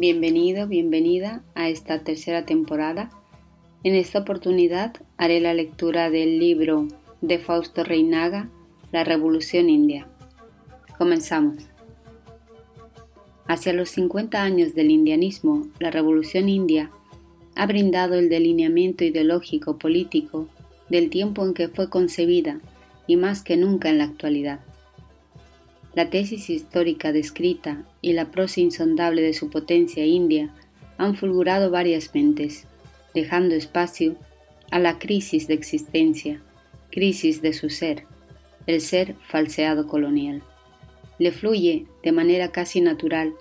Bienvenido, 0.00 0.68
bienvenida 0.68 1.42
a 1.56 1.68
esta 1.68 2.04
tercera 2.04 2.46
temporada. 2.46 3.10
En 3.82 3.96
esta 3.96 4.20
oportunidad 4.20 4.94
haré 5.16 5.40
la 5.40 5.54
lectura 5.54 6.08
del 6.08 6.38
libro 6.38 6.86
de 7.20 7.40
Fausto 7.40 7.82
Reinaga, 7.82 8.48
La 8.92 9.02
Revolución 9.02 9.68
India. 9.68 10.06
Comenzamos. 10.98 11.64
Hacia 13.48 13.72
los 13.72 13.90
50 13.90 14.40
años 14.40 14.76
del 14.76 14.92
indianismo, 14.92 15.66
la 15.80 15.90
Revolución 15.90 16.48
India 16.48 16.92
ha 17.56 17.66
brindado 17.66 18.14
el 18.14 18.28
delineamiento 18.28 19.02
ideológico 19.02 19.78
político 19.78 20.46
del 20.88 21.10
tiempo 21.10 21.44
en 21.44 21.54
que 21.54 21.66
fue 21.66 21.90
concebida 21.90 22.60
y 23.08 23.16
más 23.16 23.42
que 23.42 23.56
nunca 23.56 23.90
en 23.90 23.98
la 23.98 24.04
actualidad. 24.04 24.60
La 25.94 26.10
tesis 26.10 26.50
histórica 26.50 27.12
descrita 27.12 27.84
y 28.02 28.12
la 28.12 28.30
prosa 28.30 28.60
insondable 28.60 29.22
de 29.22 29.32
su 29.32 29.50
potencia 29.50 30.04
india 30.04 30.54
han 30.98 31.16
fulgurado 31.16 31.70
varias 31.70 32.14
mentes, 32.14 32.66
dejando 33.14 33.54
espacio 33.54 34.16
a 34.70 34.78
la 34.78 34.98
crisis 34.98 35.48
de 35.48 35.54
existencia, 35.54 36.42
crisis 36.90 37.40
de 37.40 37.52
su 37.52 37.70
ser, 37.70 38.04
el 38.66 38.80
ser 38.80 39.14
falseado 39.26 39.86
colonial. 39.86 40.42
Le 41.18 41.32
fluye 41.32 41.86
de 42.02 42.12
manera 42.12 42.52
casi 42.52 42.80
natural 42.80 43.34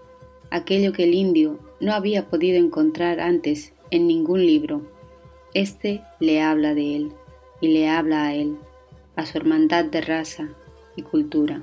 aquello 0.50 0.94
que 0.94 1.03
el 1.03 1.13
indio 1.13 1.59
no 1.81 1.94
había 1.94 2.27
podido 2.27 2.57
encontrar 2.57 3.19
antes 3.19 3.73
en 3.91 4.07
ningún 4.07 4.45
libro. 4.45 4.89
Este 5.53 6.02
le 6.19 6.41
habla 6.41 6.73
de 6.73 6.95
él 6.95 7.11
y 7.59 7.67
le 7.67 7.89
habla 7.89 8.27
a 8.27 8.33
él, 8.33 8.55
a 9.16 9.25
su 9.25 9.38
hermandad 9.38 9.85
de 9.85 10.02
raza 10.02 10.50
y 10.95 11.02
cultura 11.02 11.61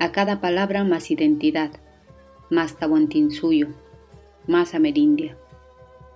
a 0.00 0.12
cada 0.12 0.40
palabra 0.40 0.82
más 0.82 1.10
identidad, 1.10 1.70
más 2.48 2.76
suyo, 3.30 3.68
más 4.46 4.74
amerindia. 4.74 5.36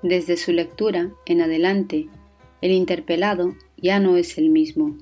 Desde 0.02 0.38
su 0.38 0.52
lectura 0.52 1.10
en 1.26 1.42
adelante, 1.42 2.08
el 2.62 2.72
interpelado 2.72 3.54
ya 3.76 4.00
no 4.00 4.16
es 4.16 4.38
el 4.38 4.48
mismo, 4.48 4.96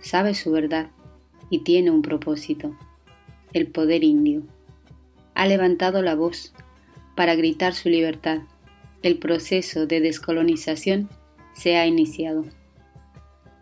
sabe 0.00 0.34
su 0.34 0.52
verdad 0.52 0.90
y 1.50 1.64
tiene 1.64 1.90
un 1.90 2.02
propósito, 2.02 2.76
el 3.52 3.66
poder 3.66 4.04
indio. 4.04 4.44
Ha 5.34 5.46
levantado 5.46 6.00
la 6.00 6.14
voz 6.14 6.54
para 7.16 7.34
gritar 7.34 7.74
su 7.74 7.88
libertad. 7.88 8.42
El 9.02 9.18
proceso 9.18 9.86
de 9.86 10.00
descolonización 10.00 11.08
se 11.52 11.76
ha 11.76 11.86
iniciado. 11.86 12.44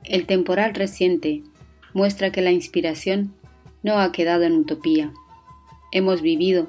El 0.05 0.27
temporal 0.27 0.75
reciente 0.75 1.43
muestra 1.95 2.31
que 2.31 2.43
la 2.43 2.51
inspiración 2.51 3.35
no 3.83 3.99
ha 3.99 4.13
quedado 4.13 4.45
en 4.45 4.55
utopía. 4.55 5.13
Hemos 5.93 6.23
vivido 6.23 6.67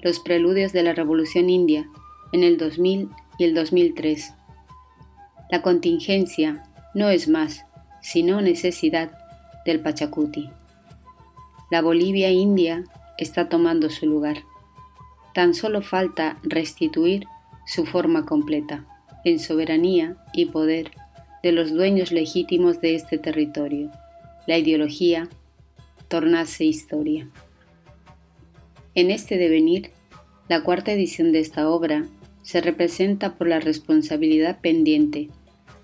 los 0.00 0.20
preludios 0.20 0.72
de 0.72 0.82
la 0.82 0.92
Revolución 0.92 1.50
India 1.50 1.88
en 2.32 2.42
el 2.42 2.58
2000 2.58 3.10
y 3.38 3.44
el 3.44 3.54
2003. 3.54 4.34
La 5.50 5.62
contingencia 5.62 6.64
no 6.94 7.08
es 7.08 7.28
más, 7.28 7.64
sino 8.00 8.40
necesidad 8.40 9.12
del 9.64 9.80
Pachacuti. 9.80 10.50
La 11.70 11.82
Bolivia 11.82 12.30
India 12.30 12.84
está 13.16 13.48
tomando 13.48 13.90
su 13.90 14.06
lugar. 14.06 14.38
Tan 15.34 15.54
solo 15.54 15.82
falta 15.82 16.38
restituir 16.42 17.26
su 17.66 17.86
forma 17.86 18.26
completa, 18.26 18.84
en 19.24 19.38
soberanía 19.38 20.16
y 20.32 20.46
poder 20.46 20.90
de 21.42 21.52
los 21.52 21.72
dueños 21.72 22.12
legítimos 22.12 22.80
de 22.80 22.94
este 22.94 23.18
territorio. 23.18 23.90
La 24.46 24.58
ideología 24.58 25.28
tornase 26.12 26.66
historia. 26.66 27.30
En 28.94 29.10
este 29.10 29.38
devenir, 29.38 29.92
la 30.46 30.62
cuarta 30.62 30.92
edición 30.92 31.32
de 31.32 31.38
esta 31.38 31.70
obra 31.70 32.06
se 32.42 32.60
representa 32.60 33.38
por 33.38 33.48
la 33.48 33.60
responsabilidad 33.60 34.60
pendiente, 34.60 35.30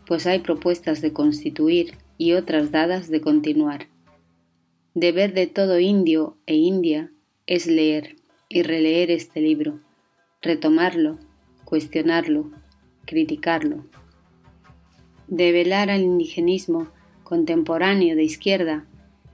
pues 0.06 0.26
hay 0.26 0.40
propuestas 0.40 1.00
de 1.00 1.14
constituir 1.14 1.94
y 2.18 2.34
otras 2.34 2.70
dadas 2.70 3.08
de 3.08 3.22
continuar. 3.22 3.88
Deber 4.92 5.32
de 5.32 5.46
todo 5.46 5.80
indio 5.80 6.36
e 6.44 6.56
india 6.56 7.10
es 7.46 7.66
leer 7.66 8.16
y 8.50 8.60
releer 8.60 9.10
este 9.10 9.40
libro, 9.40 9.80
retomarlo, 10.42 11.18
cuestionarlo, 11.64 12.50
criticarlo. 13.06 13.86
Develar 15.26 15.88
al 15.88 16.02
indigenismo 16.02 16.88
contemporáneo 17.24 18.14
de 18.14 18.24
izquierda 18.24 18.87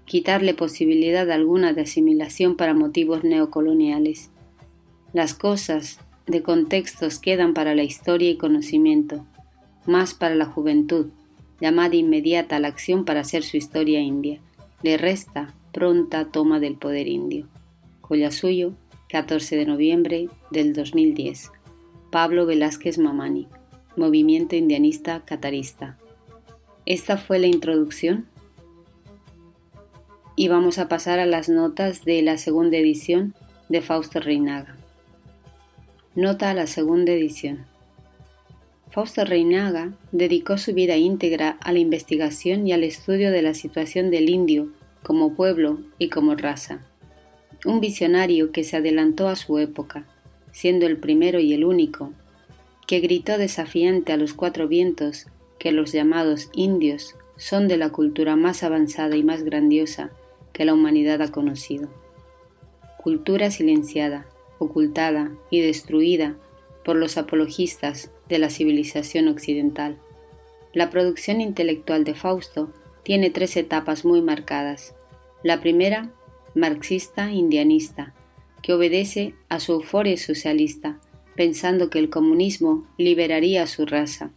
quitarle 0.04 0.54
posibilidad 0.54 1.30
alguna 1.30 1.72
de 1.72 1.82
asimilación 1.82 2.56
para 2.56 2.74
motivos 2.74 3.24
neocoloniales. 3.24 4.30
Las 5.12 5.34
cosas 5.34 5.98
de 6.26 6.42
contextos 6.42 7.18
quedan 7.18 7.54
para 7.54 7.74
la 7.74 7.82
historia 7.82 8.30
y 8.30 8.36
conocimiento, 8.36 9.24
más 9.86 10.14
para 10.14 10.34
la 10.34 10.46
juventud, 10.46 11.08
llamada 11.60 11.96
inmediata 11.96 12.56
a 12.56 12.60
la 12.60 12.68
acción 12.68 13.04
para 13.04 13.20
hacer 13.20 13.42
su 13.42 13.56
historia 13.56 14.00
india. 14.00 14.40
Le 14.82 14.96
resta 14.96 15.54
pronta 15.72 16.26
toma 16.26 16.60
del 16.60 16.76
poder 16.76 17.08
indio. 17.08 17.46
Collasuyo, 18.00 18.74
14 19.08 19.56
de 19.56 19.66
noviembre 19.66 20.28
del 20.50 20.72
2010. 20.72 21.50
Pablo 22.10 22.46
Velázquez 22.46 22.98
Mamani, 22.98 23.48
Movimiento 23.96 24.56
Indianista 24.56 25.24
Catarista. 25.24 25.98
Esta 26.86 27.16
fue 27.16 27.38
la 27.38 27.46
introducción 27.46 28.26
y 30.36 30.48
vamos 30.48 30.78
a 30.78 30.88
pasar 30.88 31.20
a 31.20 31.26
las 31.26 31.48
notas 31.48 32.04
de 32.04 32.20
la 32.22 32.38
segunda 32.38 32.76
edición 32.76 33.34
de 33.68 33.82
Fausto 33.82 34.20
Reinaga. 34.20 34.76
Nota 36.16 36.50
a 36.50 36.54
la 36.54 36.66
segunda 36.66 37.12
edición. 37.12 37.66
Fausto 38.90 39.24
Reinaga 39.24 39.92
dedicó 40.12 40.58
su 40.58 40.74
vida 40.74 40.96
íntegra 40.96 41.56
a 41.60 41.72
la 41.72 41.78
investigación 41.78 42.66
y 42.66 42.72
al 42.72 42.84
estudio 42.84 43.30
de 43.30 43.42
la 43.42 43.54
situación 43.54 44.10
del 44.10 44.28
indio 44.28 44.70
como 45.02 45.34
pueblo 45.34 45.80
y 45.98 46.08
como 46.08 46.34
raza. 46.34 46.80
Un 47.64 47.80
visionario 47.80 48.50
que 48.52 48.64
se 48.64 48.76
adelantó 48.76 49.28
a 49.28 49.36
su 49.36 49.58
época, 49.58 50.04
siendo 50.52 50.86
el 50.86 50.96
primero 50.96 51.38
y 51.38 51.52
el 51.54 51.64
único, 51.64 52.12
que 52.86 53.00
gritó 53.00 53.38
desafiante 53.38 54.12
a 54.12 54.16
los 54.16 54.34
cuatro 54.34 54.68
vientos 54.68 55.26
que 55.58 55.72
los 55.72 55.92
llamados 55.92 56.50
indios 56.52 57.14
son 57.36 57.68
de 57.68 57.76
la 57.76 57.90
cultura 57.90 58.36
más 58.36 58.62
avanzada 58.62 59.16
y 59.16 59.24
más 59.24 59.42
grandiosa 59.42 60.10
que 60.54 60.64
la 60.64 60.72
humanidad 60.72 61.20
ha 61.20 61.30
conocido. 61.30 61.90
Cultura 63.02 63.50
silenciada, 63.50 64.26
ocultada 64.58 65.32
y 65.50 65.60
destruida 65.60 66.36
por 66.84 66.96
los 66.96 67.18
apologistas 67.18 68.10
de 68.28 68.38
la 68.38 68.48
civilización 68.48 69.28
occidental. 69.28 69.98
La 70.72 70.88
producción 70.88 71.42
intelectual 71.42 72.04
de 72.04 72.14
Fausto 72.14 72.72
tiene 73.02 73.28
tres 73.28 73.56
etapas 73.56 74.04
muy 74.06 74.22
marcadas. 74.22 74.94
La 75.42 75.60
primera, 75.60 76.10
marxista-indianista, 76.54 78.14
que 78.62 78.72
obedece 78.72 79.34
a 79.50 79.60
su 79.60 79.72
euforia 79.72 80.16
socialista, 80.16 80.98
pensando 81.36 81.90
que 81.90 81.98
el 81.98 82.08
comunismo 82.08 82.86
liberaría 82.96 83.64
a 83.64 83.66
su 83.66 83.84
raza, 83.84 84.30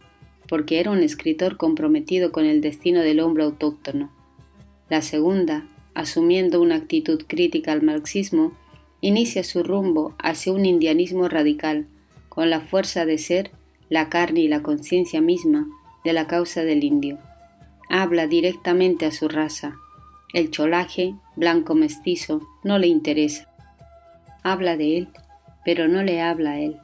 porque 0.48 0.80
era 0.80 0.90
un 0.90 1.02
escritor 1.02 1.56
comprometido 1.56 2.32
con 2.32 2.44
el 2.44 2.60
destino 2.60 3.00
del 3.00 3.20
hombre 3.20 3.44
autóctono. 3.44 4.10
La 4.90 5.00
segunda, 5.00 5.66
asumiendo 5.98 6.62
una 6.62 6.76
actitud 6.76 7.24
crítica 7.26 7.72
al 7.72 7.82
marxismo, 7.82 8.52
inicia 9.00 9.42
su 9.42 9.64
rumbo 9.64 10.14
hacia 10.20 10.52
un 10.52 10.64
indianismo 10.64 11.28
radical, 11.28 11.88
con 12.28 12.50
la 12.50 12.60
fuerza 12.60 13.04
de 13.04 13.18
ser, 13.18 13.50
la 13.88 14.08
carne 14.08 14.38
y 14.42 14.46
la 14.46 14.62
conciencia 14.62 15.20
misma 15.20 15.66
de 16.04 16.12
la 16.12 16.28
causa 16.28 16.62
del 16.62 16.84
indio. 16.84 17.18
Habla 17.88 18.28
directamente 18.28 19.06
a 19.06 19.10
su 19.10 19.26
raza. 19.28 19.74
El 20.32 20.52
cholaje, 20.52 21.16
blanco 21.34 21.74
mestizo, 21.74 22.42
no 22.62 22.78
le 22.78 22.86
interesa. 22.86 23.48
Habla 24.44 24.76
de 24.76 24.98
él, 24.98 25.08
pero 25.64 25.88
no 25.88 26.04
le 26.04 26.22
habla 26.22 26.52
a 26.52 26.60
él. 26.60 26.76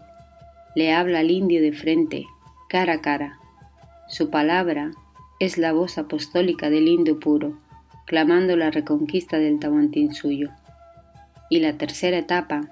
Le 0.75 0.93
habla 0.93 1.21
al 1.21 1.31
indio 1.31 1.63
de 1.63 1.73
frente, 1.73 2.27
cara 2.69 2.95
a 2.95 3.01
cara. 3.01 3.39
Su 4.09 4.29
palabra 4.31 4.91
es 5.39 5.57
la 5.57 5.73
voz 5.73 5.99
apostólica 5.99 6.69
del 6.69 6.89
indio 6.89 7.21
puro, 7.21 7.63
clamando 8.05 8.57
la 8.57 8.71
reconquista 8.71 9.39
del 9.39 9.59
suyo. 10.13 10.51
Y 11.51 11.61
la 11.61 11.77
tercera 11.79 12.19
etapa 12.19 12.71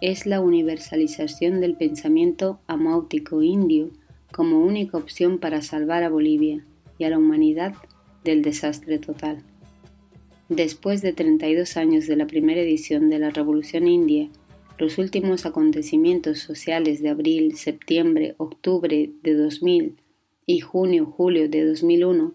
es 0.00 0.26
la 0.26 0.40
universalización 0.40 1.60
del 1.60 1.74
pensamiento 1.74 2.60
amáutico 2.66 3.42
indio 3.42 3.90
como 4.32 4.60
única 4.60 4.96
opción 4.96 5.38
para 5.38 5.62
salvar 5.62 6.04
a 6.04 6.08
Bolivia 6.08 6.64
y 6.98 7.04
a 7.04 7.10
la 7.10 7.18
humanidad 7.18 7.74
del 8.24 8.42
desastre 8.42 8.98
total. 8.98 9.42
Después 10.48 11.02
de 11.02 11.12
32 11.12 11.76
años 11.76 12.06
de 12.06 12.16
la 12.16 12.26
primera 12.26 12.60
edición 12.60 13.10
de 13.10 13.18
la 13.18 13.30
Revolución 13.30 13.86
India, 13.86 14.28
los 14.78 14.98
últimos 14.98 15.44
acontecimientos 15.44 16.38
sociales 16.38 17.02
de 17.02 17.08
abril, 17.08 17.56
septiembre, 17.56 18.34
octubre 18.38 19.10
de 19.22 19.34
2000 19.34 19.96
y 20.46 20.60
junio-julio 20.60 21.48
de 21.48 21.66
2001 21.66 22.32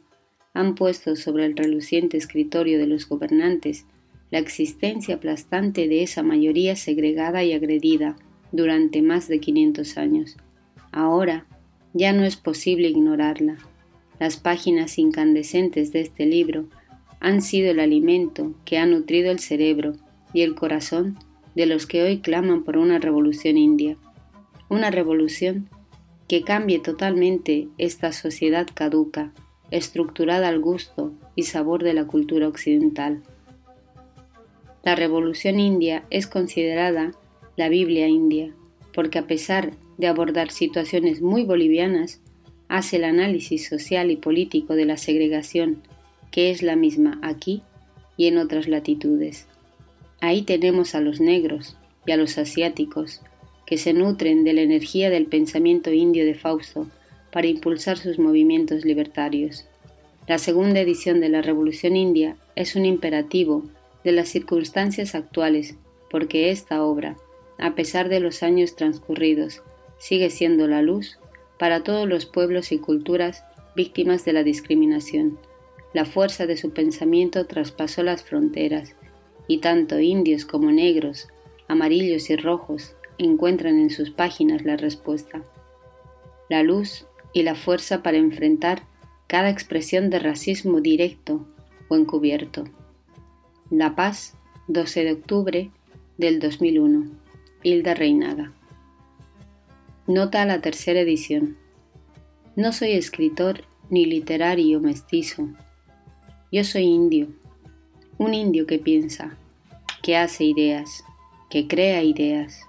han 0.54 0.76
puesto 0.76 1.16
sobre 1.16 1.46
el 1.46 1.56
reluciente 1.56 2.18
escritorio 2.18 2.78
de 2.78 2.88
los 2.88 3.08
gobernantes 3.08 3.86
la 4.30 4.40
existencia 4.40 5.16
aplastante 5.16 5.88
de 5.88 6.02
esa 6.02 6.24
mayoría 6.24 6.76
segregada 6.76 7.44
y 7.44 7.54
agredida 7.54 8.16
durante 8.52 9.02
más 9.02 9.28
de 9.28 9.40
500 9.40 9.98
años. 9.98 10.38
Ahora 10.92 11.46
ya 11.94 12.14
no 12.14 12.24
es 12.24 12.36
posible 12.36 12.88
ignorarla. 12.88 13.58
Las 14.20 14.38
páginas 14.38 14.98
incandescentes 14.98 15.92
de 15.92 16.02
este 16.02 16.26
libro 16.26 16.66
han 17.20 17.42
sido 17.42 17.72
el 17.72 17.80
alimento 17.80 18.56
que 18.66 18.78
ha 18.78 18.86
nutrido 18.86 19.32
el 19.32 19.40
cerebro 19.40 19.94
y 20.34 20.42
el 20.42 20.56
corazón 20.56 21.18
de 21.56 21.66
los 21.66 21.86
que 21.86 22.04
hoy 22.04 22.20
claman 22.20 22.64
por 22.64 22.78
una 22.78 23.00
revolución 23.00 23.58
india. 23.58 23.98
Una 24.70 24.90
revolución 24.90 25.70
que 26.28 26.42
cambie 26.42 26.80
totalmente 26.80 27.68
esta 27.78 28.12
sociedad 28.12 28.68
caduca, 28.74 29.32
estructurada 29.72 30.48
al 30.48 30.60
gusto 30.60 31.14
y 31.36 31.44
sabor 31.44 31.84
de 31.84 31.94
la 31.94 32.06
cultura 32.06 32.48
occidental. 32.48 33.24
La 34.84 34.96
revolución 34.96 35.60
india 35.60 36.04
es 36.10 36.28
considerada 36.28 37.12
la 37.56 37.70
Biblia 37.70 38.08
india, 38.08 38.54
porque 38.94 39.20
a 39.20 39.28
pesar 39.28 39.74
de 39.98 40.08
abordar 40.08 40.52
situaciones 40.52 41.22
muy 41.22 41.44
bolivianas, 41.44 42.22
hace 42.68 42.98
el 42.98 43.04
análisis 43.04 43.68
social 43.68 44.12
y 44.12 44.16
político 44.16 44.76
de 44.76 44.86
la 44.86 44.98
segregación, 44.98 45.82
que 46.32 46.50
es 46.50 46.64
la 46.64 46.76
misma 46.76 47.20
aquí 47.22 47.62
y 48.18 48.28
en 48.28 48.38
otras 48.38 48.68
latitudes. 48.68 49.48
Ahí 50.20 50.42
tenemos 50.42 50.96
a 50.96 51.02
los 51.02 51.20
negros 51.20 51.78
y 52.06 52.12
a 52.12 52.18
los 52.18 52.38
asiáticos, 52.38 53.22
que 53.66 53.78
se 53.78 53.94
nutren 53.94 54.44
de 54.44 54.54
la 54.54 54.62
energía 54.62 55.10
del 55.10 55.28
pensamiento 55.28 55.92
indio 55.92 56.26
de 56.26 56.34
Fausto 56.34 56.88
para 57.34 57.48
impulsar 57.48 57.98
sus 57.98 58.20
movimientos 58.20 58.86
libertarios. 58.86 59.66
La 60.28 60.38
segunda 60.38 60.80
edición 60.80 61.20
de 61.20 61.30
la 61.30 61.42
Revolución 61.42 61.98
India 61.98 62.38
es 62.56 62.76
un 62.76 62.86
imperativo 62.86 63.66
de 64.04 64.12
las 64.12 64.30
circunstancias 64.30 65.16
actuales, 65.16 65.76
porque 66.12 66.52
esta 66.52 66.84
obra, 66.84 67.18
a 67.58 67.74
pesar 67.74 68.08
de 68.08 68.20
los 68.20 68.44
años 68.44 68.76
transcurridos, 68.76 69.64
sigue 69.98 70.30
siendo 70.30 70.68
la 70.68 70.84
luz 70.84 71.18
para 71.58 71.84
todos 71.84 72.08
los 72.08 72.28
pueblos 72.28 72.72
y 72.72 72.78
culturas 72.78 73.44
víctimas 73.76 74.26
de 74.26 74.34
la 74.34 74.44
discriminación. 74.44 75.40
La 75.94 76.06
fuerza 76.06 76.46
de 76.46 76.56
su 76.56 76.72
pensamiento 76.72 77.48
traspasó 77.48 78.04
las 78.04 78.24
fronteras, 78.24 78.96
y 79.48 79.58
tanto 79.58 80.00
indios 80.00 80.46
como 80.46 80.72
negros, 80.72 81.28
amarillos 81.68 82.30
y 82.30 82.36
rojos 82.36 82.96
encuentran 83.18 83.80
en 83.80 83.90
sus 83.90 84.12
páginas 84.12 84.64
la 84.66 84.78
respuesta. 84.78 85.44
La 86.50 86.62
luz 86.62 87.08
y 87.34 87.44
la 87.44 87.56
fuerza 87.56 88.04
para 88.04 88.18
enfrentar 88.18 88.84
cada 89.28 89.50
expresión 89.50 90.10
de 90.10 90.20
racismo 90.20 90.80
directo 90.80 91.46
o 91.90 91.96
encubierto. 91.96 92.66
La 93.70 93.96
Paz, 93.96 94.36
12 94.68 95.04
de 95.04 95.12
octubre 95.14 95.72
del 96.18 96.40
2001. 96.40 97.08
Hilda 97.64 97.94
Reinaga. 97.94 98.52
Nota 100.06 100.42
a 100.42 100.46
la 100.46 100.62
tercera 100.62 101.00
edición. 101.00 101.58
No 102.56 102.74
soy 102.74 102.92
escritor 102.92 103.64
ni 103.90 104.06
literario 104.06 104.80
mestizo. 104.80 105.48
Yo 106.52 106.64
soy 106.64 106.84
indio, 106.84 107.30
un 108.18 108.34
indio 108.34 108.68
que 108.68 108.80
piensa, 108.80 109.38
que 110.04 110.18
hace 110.18 110.44
ideas, 110.44 111.04
que 111.50 111.68
crea 111.68 112.04
ideas. 112.04 112.62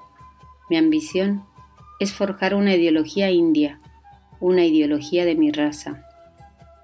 Mi 0.71 0.77
ambición 0.77 1.45
es 2.01 2.15
forjar 2.15 2.55
una 2.55 2.75
ideología 2.75 3.31
india, 3.31 3.81
una 4.41 4.65
ideología 4.65 5.25
de 5.25 5.35
mi 5.35 5.51
raza. 5.51 6.07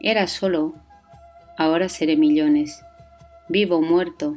Era 0.01 0.27
solo, 0.27 0.75
ahora 1.57 1.89
seré 1.89 2.17
millones, 2.17 2.83
vivo 3.49 3.77
o 3.77 3.83
muerto, 3.83 4.35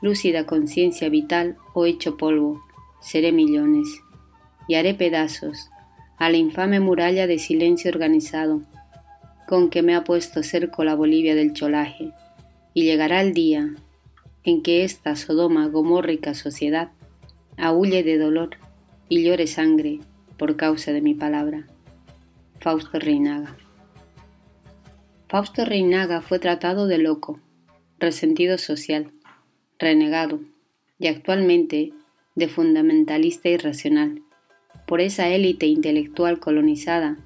lúcida 0.00 0.46
conciencia 0.46 1.08
vital 1.08 1.56
o 1.74 1.86
hecho 1.86 2.16
polvo, 2.16 2.62
seré 3.00 3.32
millones 3.32 3.88
y 4.68 4.74
haré 4.74 4.94
pedazos 4.94 5.70
a 6.18 6.30
la 6.30 6.36
infame 6.36 6.80
muralla 6.80 7.26
de 7.26 7.38
silencio 7.38 7.90
organizado 7.90 8.62
con 9.48 9.70
que 9.70 9.82
me 9.82 9.94
ha 9.94 10.04
puesto 10.04 10.42
cerco 10.42 10.84
la 10.84 10.94
Bolivia 10.94 11.34
del 11.34 11.54
cholaje, 11.54 12.12
y 12.74 12.82
llegará 12.82 13.22
el 13.22 13.32
día 13.32 13.70
en 14.44 14.62
que 14.62 14.84
esta 14.84 15.16
Sodoma 15.16 15.66
gomórrica 15.68 16.34
sociedad 16.34 16.90
aúlle 17.56 18.02
de 18.02 18.18
dolor 18.18 18.50
y 19.08 19.24
llore 19.24 19.46
sangre 19.46 20.00
por 20.36 20.56
causa 20.56 20.92
de 20.92 21.00
mi 21.00 21.14
palabra. 21.14 21.66
Fausto 22.60 22.98
Reinaga. 22.98 23.56
Fausto 25.28 25.64
Reinaga 25.64 26.20
fue 26.22 26.40
tratado 26.40 26.88
de 26.88 26.98
loco, 26.98 27.40
resentido 28.00 28.58
social, 28.58 29.12
renegado 29.78 30.40
y 30.98 31.06
actualmente 31.06 31.92
de 32.34 32.48
fundamentalista 32.48 33.48
irracional 33.48 34.22
por 34.88 35.00
esa 35.00 35.28
élite 35.28 35.66
intelectual 35.66 36.40
colonizada 36.40 37.16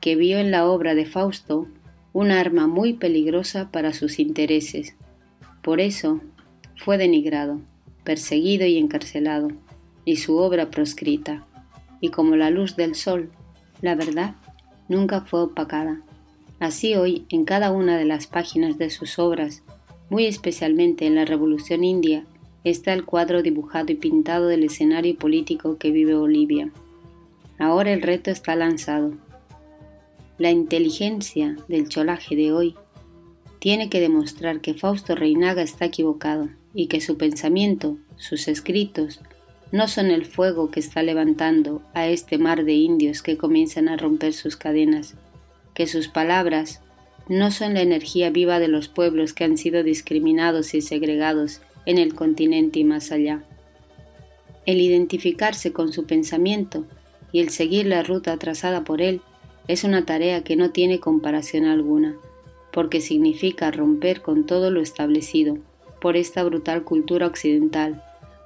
que 0.00 0.16
vio 0.16 0.38
en 0.38 0.50
la 0.50 0.66
obra 0.66 0.94
de 0.94 1.04
Fausto 1.04 1.68
un 2.14 2.30
arma 2.30 2.66
muy 2.66 2.94
peligrosa 2.94 3.70
para 3.70 3.92
sus 3.92 4.18
intereses. 4.18 4.96
Por 5.62 5.80
eso 5.80 6.22
fue 6.76 6.96
denigrado, 6.96 7.60
perseguido 8.04 8.66
y 8.66 8.78
encarcelado, 8.78 9.48
y 10.06 10.16
su 10.16 10.38
obra 10.38 10.70
proscrita. 10.70 11.46
Y 12.00 12.08
como 12.08 12.36
la 12.36 12.50
luz 12.50 12.74
del 12.74 12.94
sol, 12.94 13.30
la 13.80 13.94
verdad 13.94 14.34
nunca 14.92 15.22
fue 15.22 15.42
opacada. 15.42 16.02
Así 16.60 16.94
hoy, 16.94 17.26
en 17.28 17.44
cada 17.44 17.72
una 17.72 17.98
de 17.98 18.04
las 18.04 18.28
páginas 18.28 18.78
de 18.78 18.90
sus 18.90 19.18
obras, 19.18 19.62
muy 20.10 20.26
especialmente 20.26 21.06
en 21.06 21.16
la 21.16 21.24
Revolución 21.24 21.82
India, 21.82 22.24
está 22.62 22.92
el 22.92 23.04
cuadro 23.04 23.42
dibujado 23.42 23.90
y 23.90 23.96
pintado 23.96 24.46
del 24.46 24.62
escenario 24.62 25.16
político 25.16 25.78
que 25.78 25.90
vive 25.90 26.14
Bolivia. 26.14 26.70
Ahora 27.58 27.92
el 27.92 28.02
reto 28.02 28.30
está 28.30 28.54
lanzado. 28.54 29.14
La 30.38 30.50
inteligencia 30.50 31.56
del 31.66 31.88
cholaje 31.88 32.36
de 32.36 32.52
hoy 32.52 32.76
tiene 33.58 33.88
que 33.88 34.00
demostrar 34.00 34.60
que 34.60 34.74
Fausto 34.74 35.14
Reinaga 35.14 35.62
está 35.62 35.86
equivocado 35.86 36.48
y 36.74 36.86
que 36.86 37.00
su 37.00 37.16
pensamiento, 37.16 37.96
sus 38.16 38.48
escritos, 38.48 39.20
no 39.72 39.88
son 39.88 40.10
el 40.10 40.26
fuego 40.26 40.70
que 40.70 40.80
está 40.80 41.02
levantando 41.02 41.82
a 41.94 42.06
este 42.06 42.36
mar 42.36 42.64
de 42.64 42.74
indios 42.74 43.22
que 43.22 43.38
comienzan 43.38 43.88
a 43.88 43.96
romper 43.96 44.34
sus 44.34 44.54
cadenas, 44.56 45.14
que 45.74 45.86
sus 45.86 46.08
palabras 46.08 46.82
no 47.28 47.50
son 47.50 47.74
la 47.74 47.80
energía 47.80 48.28
viva 48.28 48.58
de 48.58 48.68
los 48.68 48.88
pueblos 48.88 49.32
que 49.32 49.44
han 49.44 49.56
sido 49.56 49.82
discriminados 49.82 50.74
y 50.74 50.82
segregados 50.82 51.62
en 51.86 51.96
el 51.96 52.14
continente 52.14 52.80
y 52.80 52.84
más 52.84 53.10
allá. 53.12 53.42
El 54.66 54.80
identificarse 54.80 55.72
con 55.72 55.92
su 55.92 56.04
pensamiento 56.04 56.84
y 57.32 57.40
el 57.40 57.48
seguir 57.48 57.86
la 57.86 58.02
ruta 58.02 58.36
trazada 58.36 58.84
por 58.84 59.00
él 59.00 59.22
es 59.68 59.84
una 59.84 60.04
tarea 60.04 60.44
que 60.44 60.54
no 60.54 60.70
tiene 60.70 61.00
comparación 61.00 61.64
alguna, 61.64 62.16
porque 62.72 63.00
significa 63.00 63.70
romper 63.70 64.20
con 64.20 64.44
todo 64.44 64.70
lo 64.70 64.82
establecido 64.82 65.56
por 66.00 66.16
esta 66.16 66.44
brutal 66.44 66.84
cultura 66.84 67.26
occidental, 67.26 68.02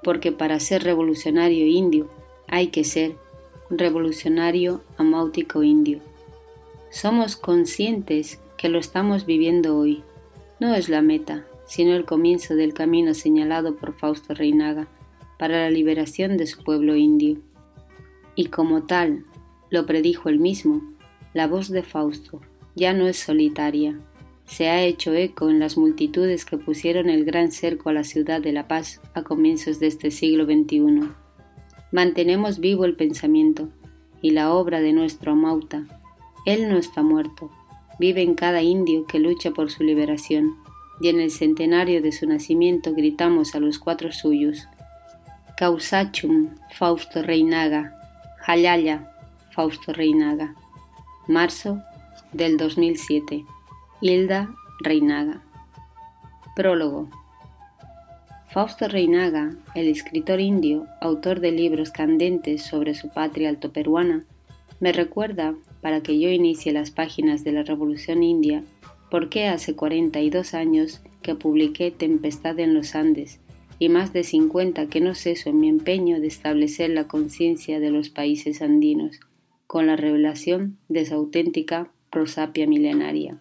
porque 0.07 0.31
para 0.31 0.61
ser 0.61 0.85
revolucionario 0.85 1.67
indio 1.67 2.09
hay 2.47 2.69
que 2.69 2.85
ser 2.85 3.17
revolucionario 3.71 4.83
amáutico 4.99 5.65
indio. 5.65 5.99
Somos 6.91 7.35
conscientes 7.35 8.39
que 8.57 8.69
lo 8.69 8.79
estamos 8.79 9.27
viviendo 9.27 9.77
hoy. 9.77 10.05
No 10.61 10.77
es 10.77 10.89
la 10.89 11.03
meta, 11.03 11.45
sino 11.67 11.97
el 11.97 12.05
comienzo 12.05 12.55
del 12.55 12.73
camino 12.73 13.15
señalado 13.15 13.75
por 13.75 13.95
Fausto 13.95 14.33
Reinaga 14.33 14.87
para 15.41 15.63
la 15.63 15.71
liberación 15.71 16.37
de 16.37 16.47
su 16.47 16.63
pueblo 16.63 16.95
indio 16.95 17.39
y 18.37 18.47
como 18.47 18.85
tal 18.85 19.25
lo 19.71 19.87
predijo 19.87 20.29
él 20.29 20.39
mismo, 20.39 20.83
la 21.35 21.49
voz 21.49 21.69
de 21.69 21.83
Fausto 21.83 22.41
ya 22.77 22.93
no 22.93 23.09
es 23.09 23.17
solitaria, 23.17 23.99
se 24.47 24.69
ha 24.69 24.83
hecho 24.83 25.13
eco 25.13 25.51
en 25.51 25.59
las 25.59 25.77
multitudes 25.77 26.45
que 26.45 26.57
pusieron 26.57 27.11
el 27.11 27.25
gran 27.25 27.51
cerco 27.51 27.91
a 27.91 27.93
la 27.93 28.05
ciudad 28.05 28.41
de 28.41 28.53
La 28.53 28.69
Paz 28.69 29.01
a 29.15 29.23
comienzos 29.23 29.81
de 29.81 29.89
este 29.89 30.11
siglo 30.11 30.45
XXI. 30.45 31.09
Mantenemos 31.93 32.61
vivo 32.61 32.85
el 32.85 32.97
pensamiento 32.97 33.69
y 34.23 34.31
la 34.31 34.53
obra 34.53 34.81
de 34.81 34.93
nuestro 34.93 35.33
Amauta. 35.33 35.85
Él 36.47 36.69
no 36.69 36.79
está 36.79 37.03
muerto, 37.03 37.51
vive 37.99 38.23
en 38.23 38.35
cada 38.35 38.63
indio 38.63 39.07
que 39.07 39.19
lucha 39.19 39.51
por 39.51 39.71
su 39.71 39.83
liberación, 39.83 40.57
y 41.01 41.09
en 41.09 41.21
el 41.21 41.31
centenario 41.31 42.01
de 42.01 42.13
su 42.13 42.27
nacimiento 42.27 42.95
gritamos 42.95 43.55
a 43.55 43.61
los 43.61 43.79
cuatro 43.79 44.13
suyos. 44.13 44.69
Causachum, 45.57 46.51
Fausto 46.75 47.23
Reinaga, 47.23 47.95
Jalaya, 48.39 49.13
Fausto 49.51 49.93
Reinaga. 49.93 50.55
Marzo 51.29 51.83
del 52.33 52.57
2007. 52.57 53.45
Hilda 54.03 54.55
Reinaga. 54.81 55.43
Prólogo. 56.55 57.09
Fausto 58.51 58.89
Reinaga, 58.89 59.57
el 59.75 59.89
escritor 59.89 60.39
indio, 60.39 60.87
autor 61.01 61.41
de 61.41 61.51
libros 61.51 61.93
candentes 61.93 62.63
sobre 62.63 62.93
su 62.93 63.09
patria 63.09 63.49
altoperuana, 63.49 64.27
me 64.81 64.93
recuerda, 64.93 65.55
para 65.81 66.03
que 66.03 66.21
yo 66.21 66.29
inicie 66.29 66.75
las 66.75 66.91
páginas 66.91 67.43
de 67.43 67.53
la 67.53 67.63
Revolución 67.63 68.23
India, 68.23 68.63
por 69.11 69.31
qué 69.31 69.47
hace 69.47 69.75
42 69.75 70.53
años 70.53 71.01
que 71.23 71.35
publiqué 71.35 71.91
Tempestad 71.91 72.59
en 72.59 72.75
los 72.75 72.95
Andes 72.95 73.41
y 73.79 73.89
más 73.89 74.13
de 74.13 74.25
cincuenta 74.25 74.89
que 74.89 75.01
no 75.01 75.15
ceso 75.15 75.49
en 75.49 75.59
mi 75.59 75.71
empeño 75.71 76.21
de 76.21 76.27
establecer 76.27 76.91
la 76.91 77.09
conciencia 77.09 77.81
de 77.81 77.91
los 77.91 78.11
países 78.11 78.61
andinos 78.61 79.21
con 79.67 79.87
la 79.87 79.97
revelación 79.97 80.77
de 80.91 81.07
su 81.07 81.15
auténtica 81.15 81.91
prosapia 82.11 82.67
milenaria. 82.67 83.41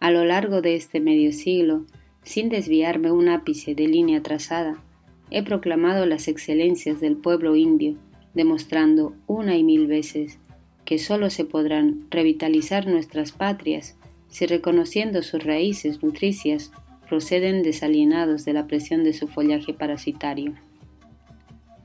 A 0.00 0.10
lo 0.10 0.24
largo 0.24 0.62
de 0.62 0.76
este 0.76 0.98
medio 0.98 1.30
siglo, 1.30 1.84
sin 2.22 2.48
desviarme 2.48 3.12
un 3.12 3.28
ápice 3.28 3.74
de 3.74 3.86
línea 3.86 4.22
trazada, 4.22 4.82
he 5.30 5.42
proclamado 5.42 6.06
las 6.06 6.26
excelencias 6.26 7.00
del 7.00 7.18
pueblo 7.18 7.54
indio, 7.54 7.96
demostrando 8.32 9.14
una 9.26 9.58
y 9.58 9.62
mil 9.62 9.86
veces 9.86 10.38
que 10.86 10.98
sólo 10.98 11.28
se 11.28 11.44
podrán 11.44 12.06
revitalizar 12.10 12.86
nuestras 12.86 13.32
patrias 13.32 13.98
si 14.28 14.46
reconociendo 14.46 15.22
sus 15.22 15.44
raíces 15.44 16.02
nutricias 16.02 16.72
proceden 17.06 17.62
desalienados 17.62 18.46
de 18.46 18.54
la 18.54 18.66
presión 18.66 19.04
de 19.04 19.12
su 19.12 19.28
follaje 19.28 19.74
parasitario. 19.74 20.54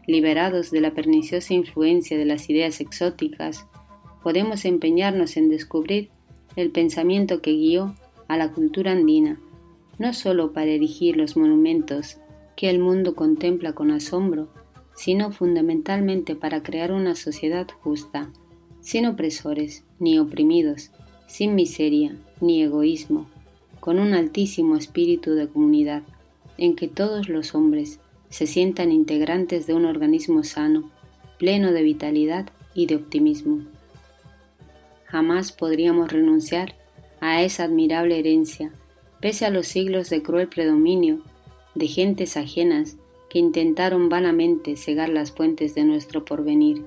Liberados 0.07 0.71
de 0.71 0.79
la 0.79 0.91
perniciosa 0.91 1.53
influencia 1.53 2.17
de 2.17 2.25
las 2.25 2.49
ideas 2.49 2.79
exóticas, 2.79 3.67
podemos 4.23 4.63
empeñarnos 4.63 5.35
en 5.35 5.49
descubrir 5.49 6.09
el 6.55 6.71
pensamiento 6.71 7.41
que 7.41 7.51
guió 7.51 7.95
a 8.27 8.37
la 8.37 8.51
cultura 8.51 8.91
andina, 8.91 9.39
no 9.97 10.13
sólo 10.13 10.51
para 10.53 10.67
erigir 10.67 11.17
los 11.17 11.37
monumentos 11.37 12.17
que 12.55 12.69
el 12.69 12.79
mundo 12.79 13.15
contempla 13.15 13.73
con 13.73 13.91
asombro, 13.91 14.49
sino 14.95 15.31
fundamentalmente 15.31 16.35
para 16.35 16.63
crear 16.63 16.91
una 16.91 17.15
sociedad 17.15 17.67
justa, 17.81 18.29
sin 18.81 19.05
opresores 19.05 19.83
ni 19.99 20.19
oprimidos, 20.19 20.91
sin 21.27 21.55
miseria 21.55 22.15
ni 22.41 22.61
egoísmo, 22.61 23.27
con 23.79 23.99
un 23.99 24.13
altísimo 24.13 24.75
espíritu 24.77 25.31
de 25.31 25.47
comunidad, 25.47 26.03
en 26.57 26.75
que 26.75 26.87
todos 26.87 27.29
los 27.29 27.55
hombres 27.55 27.99
se 28.29 28.47
sientan 28.47 28.91
integrantes 28.91 29.67
de 29.67 29.73
un 29.73 29.85
organismo 29.85 30.43
sano, 30.43 30.91
pleno 31.37 31.71
de 31.71 31.83
vitalidad 31.83 32.49
y 32.73 32.85
de 32.85 32.95
optimismo. 32.95 33.61
Jamás 35.05 35.51
podríamos 35.51 36.11
renunciar 36.11 36.75
a 37.19 37.41
esa 37.41 37.63
admirable 37.63 38.19
herencia, 38.19 38.73
pese 39.21 39.45
a 39.45 39.49
los 39.49 39.67
siglos 39.67 40.09
de 40.09 40.21
cruel 40.21 40.47
predominio 40.47 41.19
de 41.73 41.87
gentes 41.87 42.37
ajenas 42.37 42.97
que 43.29 43.39
intentaron 43.39 44.09
vanamente 44.09 44.75
cegar 44.77 45.09
las 45.09 45.31
fuentes 45.31 45.75
de 45.75 45.83
nuestro 45.83 46.25
porvenir. 46.25 46.85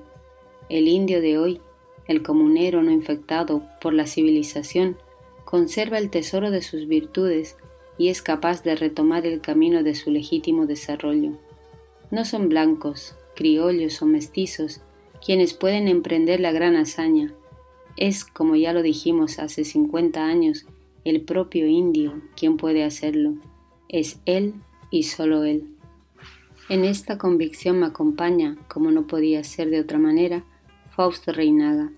El 0.67 0.87
indio 0.87 1.21
de 1.21 1.37
hoy, 1.37 1.61
el 2.07 2.23
comunero 2.23 2.81
no 2.81 2.91
infectado 2.91 3.63
por 3.81 3.93
la 3.93 4.07
civilización, 4.07 4.97
conserva 5.45 5.97
el 5.97 6.09
tesoro 6.09 6.51
de 6.51 6.61
sus 6.61 6.87
virtudes 6.87 7.55
y 7.97 8.09
es 8.09 8.21
capaz 8.21 8.63
de 8.63 8.75
retomar 8.75 9.25
el 9.25 9.41
camino 9.41 9.83
de 9.83 9.93
su 9.93 10.09
legítimo 10.09 10.65
desarrollo. 10.65 11.33
No 12.11 12.25
son 12.25 12.49
blancos, 12.49 13.15
criollos 13.35 14.01
o 14.01 14.05
mestizos 14.05 14.81
quienes 15.23 15.53
pueden 15.53 15.87
emprender 15.87 16.39
la 16.39 16.51
gran 16.51 16.75
hazaña. 16.75 17.33
Es, 17.99 18.23
como 18.23 18.55
ya 18.55 18.71
lo 18.71 18.81
dijimos 18.81 19.39
hace 19.39 19.65
50 19.65 20.23
años, 20.23 20.65
el 21.03 21.19
propio 21.19 21.67
indio 21.67 22.21
quien 22.37 22.55
puede 22.55 22.85
hacerlo. 22.85 23.33
Es 23.89 24.21
él 24.25 24.53
y 24.89 25.03
solo 25.03 25.43
él. 25.43 25.75
En 26.69 26.85
esta 26.85 27.17
convicción 27.17 27.81
me 27.81 27.87
acompaña, 27.87 28.55
como 28.69 28.89
no 28.91 29.05
podía 29.05 29.43
ser 29.43 29.69
de 29.69 29.81
otra 29.81 29.99
manera, 29.99 30.45
Fausto 30.91 31.33
Reinaga. 31.33 31.91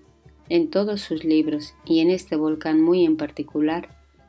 En 0.48 0.70
todos 0.70 1.02
sus 1.02 1.22
libros, 1.22 1.74
y 1.84 2.00
en 2.00 2.10
este 2.10 2.34
volcán 2.34 2.82
muy 2.82 3.04
en 3.04 3.16
particular, 3.16 3.88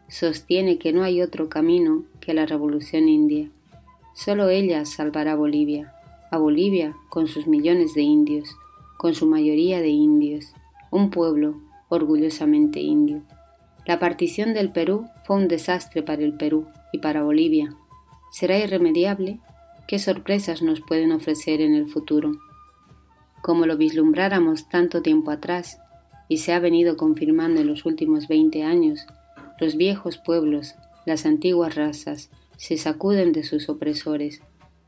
sostiene 0.10 0.78
que 0.78 0.94
no 0.94 1.02
hay 1.02 1.24
otro 1.24 1.50
camino 1.50 2.04
que 2.20 2.36
la 2.36 2.46
revolución 2.46 3.10
india. 3.10 3.50
Solo 4.14 4.50
ella 4.50 4.86
salvará 4.86 5.32
a 5.32 5.38
Bolivia, 5.38 5.92
a 6.30 6.38
Bolivia 6.38 6.96
con 7.10 7.26
sus 7.26 7.48
millones 7.48 7.96
de 7.96 8.04
indios, 8.04 8.56
con 8.96 9.16
su 9.16 9.26
mayoría 9.26 9.82
de 9.82 9.90
indios, 9.90 10.54
un 10.92 11.10
pueblo 11.10 11.56
orgullosamente 11.94 12.80
indio. 12.80 13.24
La 13.86 14.00
partición 14.00 14.54
del 14.54 14.72
Perú 14.72 15.08
fue 15.26 15.38
un 15.38 15.48
desastre 15.48 16.04
para 16.04 16.24
el 16.24 16.34
Perú 16.34 16.68
y 16.92 17.00
para 17.00 17.24
Bolivia. 17.24 17.76
¿Será 18.32 18.58
irremediable? 18.58 19.40
¿Qué 19.88 20.00
sorpresas 20.00 20.62
nos 20.62 20.82
pueden 20.82 21.12
ofrecer 21.12 21.62
en 21.62 21.76
el 21.76 21.88
futuro? 21.88 22.32
Como 23.42 23.66
lo 23.66 23.78
vislumbráramos 23.78 24.70
tanto 24.70 25.02
tiempo 25.02 25.32
atrás, 25.32 25.80
y 26.30 26.38
se 26.38 26.54
ha 26.54 26.60
venido 26.60 26.96
confirmando 26.98 27.62
en 27.62 27.68
los 27.68 27.86
últimos 27.86 28.28
veinte 28.28 28.64
años, 28.64 29.06
los 29.60 29.76
viejos 29.76 30.18
pueblos, 30.18 30.76
las 31.06 31.26
antiguas 31.26 31.76
razas, 31.76 32.32
se 32.58 32.78
sacuden 32.78 33.34
de 33.34 33.44
sus 33.44 33.70
opresores, 33.70 34.42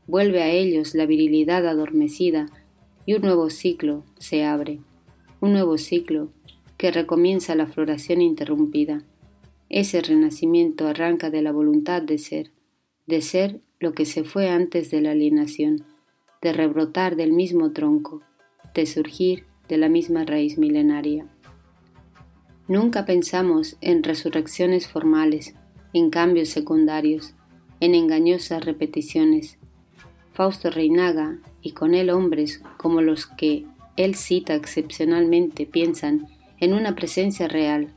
vuelve 0.06 0.42
a 0.42 0.48
ellos 0.48 0.94
la 0.94 1.06
virilidad 1.06 1.66
adormecida 1.66 2.46
y 3.04 3.14
un 3.14 3.22
nuevo 3.22 3.50
ciclo 3.50 4.04
se 4.18 4.44
abre, 4.44 4.80
un 5.40 5.52
nuevo 5.52 5.76
ciclo 5.78 6.30
que 6.76 6.90
recomienza 6.90 7.54
la 7.54 7.66
floración 7.66 8.20
interrumpida. 8.20 9.02
Ese 9.68 10.00
renacimiento 10.00 10.86
arranca 10.86 11.30
de 11.30 11.42
la 11.42 11.52
voluntad 11.52 12.02
de 12.02 12.18
ser, 12.18 12.50
de 13.06 13.22
ser 13.22 13.60
lo 13.80 13.92
que 13.92 14.04
se 14.04 14.24
fue 14.24 14.48
antes 14.48 14.90
de 14.90 15.00
la 15.00 15.12
alienación, 15.12 15.84
de 16.42 16.52
rebrotar 16.52 17.16
del 17.16 17.32
mismo 17.32 17.72
tronco, 17.72 18.22
de 18.74 18.86
surgir 18.86 19.44
de 19.68 19.78
la 19.78 19.88
misma 19.88 20.24
raíz 20.24 20.58
milenaria. 20.58 21.26
Nunca 22.68 23.04
pensamos 23.04 23.76
en 23.80 24.02
resurrecciones 24.02 24.88
formales, 24.88 25.54
en 25.92 26.10
cambios 26.10 26.48
secundarios, 26.48 27.34
en 27.80 27.94
engañosas 27.94 28.64
repeticiones. 28.64 29.58
Fausto 30.32 30.70
Reinaga, 30.70 31.38
y 31.62 31.72
con 31.72 31.94
él 31.94 32.10
hombres 32.10 32.62
como 32.76 33.00
los 33.02 33.26
que 33.26 33.66
él 33.96 34.14
cita 34.14 34.54
excepcionalmente, 34.54 35.66
piensan 35.66 36.28
en 36.58 36.72
una 36.72 36.94
presencia 36.94 37.48
real, 37.48 37.88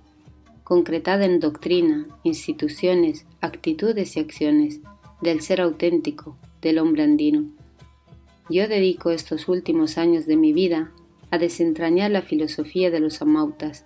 concretada 0.63 1.25
en 1.25 1.39
doctrina, 1.39 2.08
instituciones, 2.24 3.25
actitudes 3.42 4.16
y 4.16 4.20
acciones 4.20 4.82
del 5.22 5.42
ser 5.42 5.62
auténtico, 5.62 6.38
del 6.62 6.80
hombre 6.80 7.04
andino. 7.04 7.46
Yo 8.50 8.68
dedico 8.68 9.12
estos 9.12 9.48
últimos 9.48 9.98
años 9.98 10.25
de 10.25 10.36
mi 10.36 10.54
vida 10.54 10.92
a 11.32 11.38
desentrañar 11.38 12.12
la 12.12 12.22
filosofía 12.22 12.92
de 12.92 13.00
los 13.00 13.22
amautas, 13.22 13.86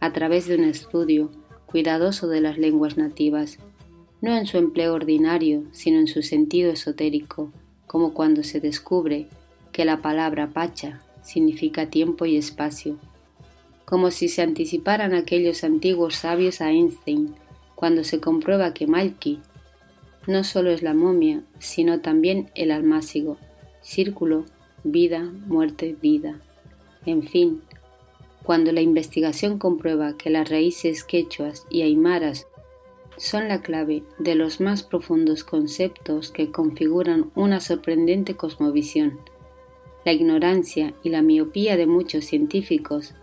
a 0.00 0.12
través 0.12 0.46
de 0.46 0.56
un 0.56 0.64
estudio 0.64 1.30
cuidadoso 1.66 2.28
de 2.28 2.40
las 2.40 2.58
lenguas 2.58 2.96
nativas, 2.96 3.58
no 4.20 4.36
en 4.36 4.46
su 4.46 4.56
empleo 4.58 4.94
ordinario, 4.94 5.64
sino 5.72 5.98
en 5.98 6.06
su 6.06 6.22
sentido 6.22 6.72
esotérico, 6.72 7.52
como 7.86 8.14
cuando 8.14 8.42
se 8.42 8.60
descubre 8.60 9.28
que 9.72 9.84
la 9.84 10.00
palabra 10.00 10.50
pacha 10.50 11.00
significa 11.22 11.90
tiempo 11.90 12.26
y 12.26 12.36
espacio, 12.36 12.96
como 13.94 14.10
si 14.10 14.26
se 14.26 14.42
anticiparan 14.42 15.14
aquellos 15.14 15.62
antiguos 15.62 16.16
sabios 16.16 16.60
a 16.60 16.72
Einstein, 16.72 17.36
cuando 17.76 18.02
se 18.02 18.18
comprueba 18.18 18.74
que 18.74 18.88
Malki 18.88 19.38
no 20.26 20.42
solo 20.42 20.72
es 20.72 20.82
la 20.82 20.94
momia, 20.94 21.44
sino 21.60 22.00
también 22.00 22.50
el 22.56 22.72
almácigo, 22.72 23.38
círculo, 23.82 24.46
vida, 24.82 25.32
muerte, 25.46 25.94
vida. 26.02 26.40
En 27.06 27.22
fin, 27.22 27.62
cuando 28.42 28.72
la 28.72 28.80
investigación 28.80 29.60
comprueba 29.60 30.16
que 30.16 30.28
las 30.28 30.50
raíces 30.50 31.04
quechuas 31.04 31.64
y 31.70 31.82
aymaras 31.82 32.48
son 33.16 33.46
la 33.46 33.62
clave 33.62 34.02
de 34.18 34.34
los 34.34 34.60
más 34.60 34.82
profundos 34.82 35.44
conceptos 35.44 36.32
que 36.32 36.50
configuran 36.50 37.30
una 37.36 37.60
sorprendente 37.60 38.34
cosmovisión. 38.34 39.20
La 40.04 40.12
ignorancia 40.12 40.94
y 41.04 41.10
la 41.10 41.22
miopía 41.22 41.76
de 41.76 41.86
muchos 41.86 42.24
científicos 42.24 43.14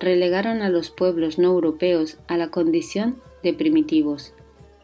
relegaron 0.00 0.62
a 0.62 0.68
los 0.68 0.90
pueblos 0.90 1.38
no 1.38 1.48
europeos 1.48 2.18
a 2.28 2.36
la 2.36 2.48
condición 2.48 3.16
de 3.42 3.52
primitivos, 3.52 4.34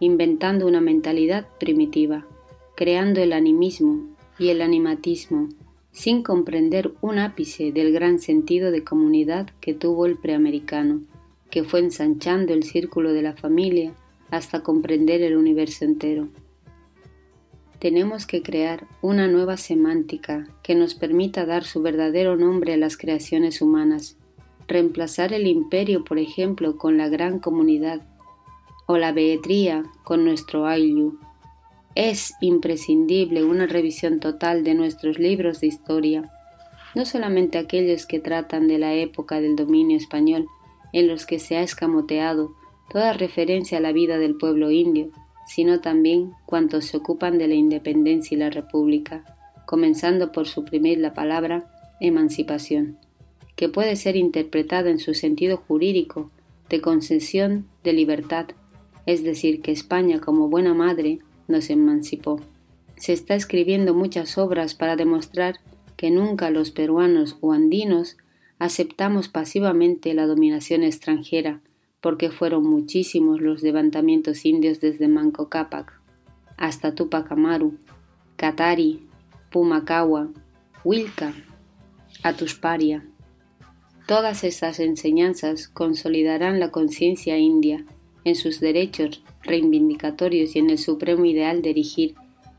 inventando 0.00 0.66
una 0.66 0.80
mentalidad 0.80 1.46
primitiva, 1.58 2.26
creando 2.74 3.20
el 3.20 3.32
animismo 3.32 4.08
y 4.38 4.48
el 4.48 4.62
animatismo 4.62 5.48
sin 5.94 6.24
comprender 6.24 6.92
un 7.02 7.20
ápice 7.20 7.70
del 7.70 7.92
gran 7.92 8.18
sentido 8.18 8.72
de 8.72 8.82
comunidad 8.82 9.48
que 9.60 9.74
tuvo 9.74 10.06
el 10.06 10.16
preamericano, 10.18 11.02
que 11.50 11.62
fue 11.62 11.78
ensanchando 11.78 12.52
el 12.52 12.64
círculo 12.64 13.12
de 13.12 13.22
la 13.22 13.34
familia 13.34 13.94
hasta 14.28 14.64
comprender 14.64 15.22
el 15.22 15.36
universo 15.36 15.84
entero. 15.84 16.28
Tenemos 17.78 18.26
que 18.26 18.42
crear 18.42 18.88
una 19.02 19.28
nueva 19.28 19.56
semántica 19.56 20.48
que 20.64 20.74
nos 20.74 20.96
permita 20.96 21.46
dar 21.46 21.62
su 21.62 21.80
verdadero 21.80 22.36
nombre 22.36 22.74
a 22.74 22.76
las 22.76 22.96
creaciones 22.96 23.62
humanas, 23.62 24.16
reemplazar 24.68 25.32
el 25.32 25.46
imperio, 25.46 26.04
por 26.04 26.18
ejemplo, 26.18 26.76
con 26.76 26.96
la 26.96 27.08
gran 27.08 27.38
comunidad, 27.38 28.02
o 28.86 28.98
la 28.98 29.12
beetría 29.12 29.84
con 30.02 30.24
nuestro 30.24 30.66
ayllu, 30.66 31.18
es 31.94 32.34
imprescindible 32.40 33.44
una 33.44 33.66
revisión 33.66 34.20
total 34.20 34.64
de 34.64 34.74
nuestros 34.74 35.18
libros 35.18 35.60
de 35.60 35.68
historia, 35.68 36.30
no 36.94 37.04
solamente 37.04 37.58
aquellos 37.58 38.06
que 38.06 38.18
tratan 38.18 38.68
de 38.68 38.78
la 38.78 38.94
época 38.94 39.40
del 39.40 39.56
dominio 39.56 39.96
español, 39.96 40.46
en 40.92 41.08
los 41.08 41.26
que 41.26 41.38
se 41.38 41.56
ha 41.56 41.62
escamoteado 41.62 42.54
toda 42.90 43.12
referencia 43.12 43.78
a 43.78 43.80
la 43.80 43.92
vida 43.92 44.18
del 44.18 44.36
pueblo 44.36 44.70
indio, 44.70 45.10
sino 45.46 45.80
también 45.80 46.32
cuantos 46.46 46.86
se 46.86 46.96
ocupan 46.96 47.38
de 47.38 47.48
la 47.48 47.54
independencia 47.54 48.34
y 48.34 48.38
la 48.38 48.50
república, 48.50 49.24
comenzando 49.66 50.32
por 50.32 50.46
suprimir 50.46 50.98
la 50.98 51.14
palabra 51.14 51.70
emancipación, 52.00 52.98
que 53.56 53.68
puede 53.68 53.96
ser 53.96 54.16
interpretada 54.16 54.90
en 54.90 54.98
su 54.98 55.14
sentido 55.14 55.56
jurídico 55.56 56.30
de 56.68 56.80
concesión 56.80 57.66
de 57.82 57.92
libertad, 57.92 58.46
es 59.06 59.22
decir, 59.22 59.60
que 59.60 59.72
España 59.72 60.20
como 60.20 60.48
buena 60.48 60.74
madre 60.74 61.18
nos 61.46 61.70
emancipó. 61.70 62.40
Se 62.96 63.12
está 63.12 63.34
escribiendo 63.34 63.94
muchas 63.94 64.38
obras 64.38 64.74
para 64.74 64.96
demostrar 64.96 65.56
que 65.96 66.10
nunca 66.10 66.50
los 66.50 66.70
peruanos 66.70 67.36
o 67.40 67.52
andinos 67.52 68.16
aceptamos 68.58 69.28
pasivamente 69.28 70.14
la 70.14 70.26
dominación 70.26 70.82
extranjera, 70.82 71.60
porque 72.00 72.30
fueron 72.30 72.64
muchísimos 72.64 73.40
los 73.40 73.62
levantamientos 73.62 74.44
indios 74.44 74.80
desde 74.80 75.08
Manco 75.08 75.48
Cápac 75.48 76.00
hasta 76.56 76.94
Tupac 76.94 77.30
Amaru, 77.32 77.78
Catari, 78.36 79.08
Pumacagua, 79.50 80.28
Wilca, 80.84 81.34
Atusparia. 82.22 83.04
Todas 84.06 84.44
estas 84.44 84.80
enseñanzas 84.80 85.68
consolidarán 85.68 86.60
la 86.60 86.70
conciencia 86.70 87.38
india 87.38 87.86
en 88.24 88.34
sus 88.34 88.60
derechos 88.60 89.22
reivindicatorios 89.42 90.54
y 90.54 90.58
en 90.58 90.68
el 90.68 90.78
supremo 90.78 91.24
ideal 91.24 91.62
de 91.62 91.70
erigir 91.70 92.14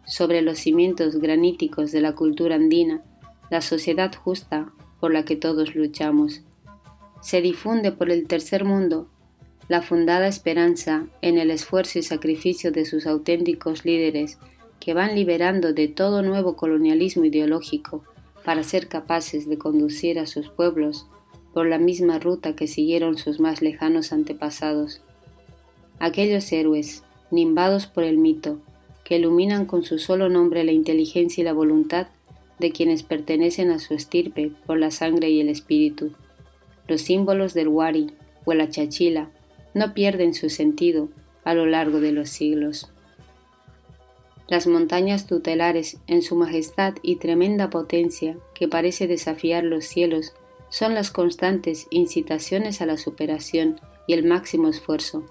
sobre 0.07 0.41
los 0.41 0.57
cimientos 0.57 1.17
graníticos 1.17 1.91
de 1.91 2.01
la 2.01 2.13
cultura 2.13 2.55
andina 2.55 3.03
la 3.51 3.61
sociedad 3.61 4.11
justa 4.15 4.71
por 4.99 5.13
la 5.13 5.23
que 5.23 5.35
todos 5.35 5.75
luchamos. 5.75 6.41
Se 7.21 7.41
difunde 7.41 7.91
por 7.91 8.09
el 8.09 8.27
tercer 8.27 8.65
mundo 8.65 9.07
la 9.67 9.83
fundada 9.83 10.27
esperanza 10.27 11.05
en 11.21 11.37
el 11.37 11.51
esfuerzo 11.51 11.99
y 11.99 12.03
sacrificio 12.03 12.71
de 12.71 12.85
sus 12.85 13.05
auténticos 13.05 13.85
líderes 13.85 14.39
que 14.79 14.95
van 14.95 15.13
liberando 15.13 15.73
de 15.73 15.89
todo 15.89 16.23
nuevo 16.23 16.55
colonialismo 16.55 17.23
ideológico 17.23 18.03
para 18.43 18.63
ser 18.63 18.87
capaces 18.87 19.47
de 19.47 19.59
conducir 19.59 20.17
a 20.17 20.25
sus 20.25 20.49
pueblos 20.49 21.07
por 21.55 21.67
la 21.67 21.77
misma 21.77 22.19
ruta 22.19 22.53
que 22.53 22.67
siguieron 22.67 23.17
sus 23.17 23.39
más 23.39 23.62
lejanos 23.62 24.12
antepasados. 24.12 25.00
Aquellos 26.00 26.51
héroes, 26.51 27.03
nimbados 27.31 27.88
por 27.88 28.03
el 28.03 28.17
mito, 28.17 28.59
que 29.05 29.15
iluminan 29.15 29.65
con 29.65 29.83
su 29.83 29.97
solo 29.97 30.27
nombre 30.27 30.65
la 30.65 30.74
inteligencia 30.74 31.41
y 31.41 31.45
la 31.45 31.53
voluntad 31.53 32.07
de 32.59 32.71
quienes 32.71 33.03
pertenecen 33.03 33.71
a 33.71 33.79
su 33.79 33.93
estirpe 33.93 34.51
por 34.65 34.77
la 34.77 34.91
sangre 34.91 35.29
y 35.29 35.39
el 35.39 35.47
espíritu. 35.47 36.12
Los 36.89 37.03
símbolos 37.03 37.53
del 37.53 37.69
Wari 37.69 38.12
o 38.43 38.53
la 38.53 38.67
chachila 38.69 39.29
no 39.74 39.93
pierden 39.93 40.33
su 40.33 40.50
sentido 40.50 41.07
a 41.45 41.53
lo 41.53 41.65
largo 41.65 42.01
de 42.01 42.12
los 42.12 42.27
siglos. 42.27 42.91
Las 44.50 44.67
montañas 44.67 45.25
tutelares, 45.25 46.00
en 46.07 46.21
su 46.21 46.35
majestad 46.35 46.95
y 47.01 47.15
tremenda 47.15 47.69
potencia 47.69 48.35
que 48.53 48.67
parece 48.67 49.07
desafiar 49.07 49.63
los 49.63 49.85
cielos, 49.85 50.33
son 50.69 50.93
las 50.93 51.12
constantes 51.12 51.88
incitaciones 51.89 52.81
a 52.81 52.86
la 52.86 52.98
superación 52.98 53.79
y 54.07 54.13
el 54.13 54.25
máximo 54.25 54.67
esfuerzo, 54.67 55.24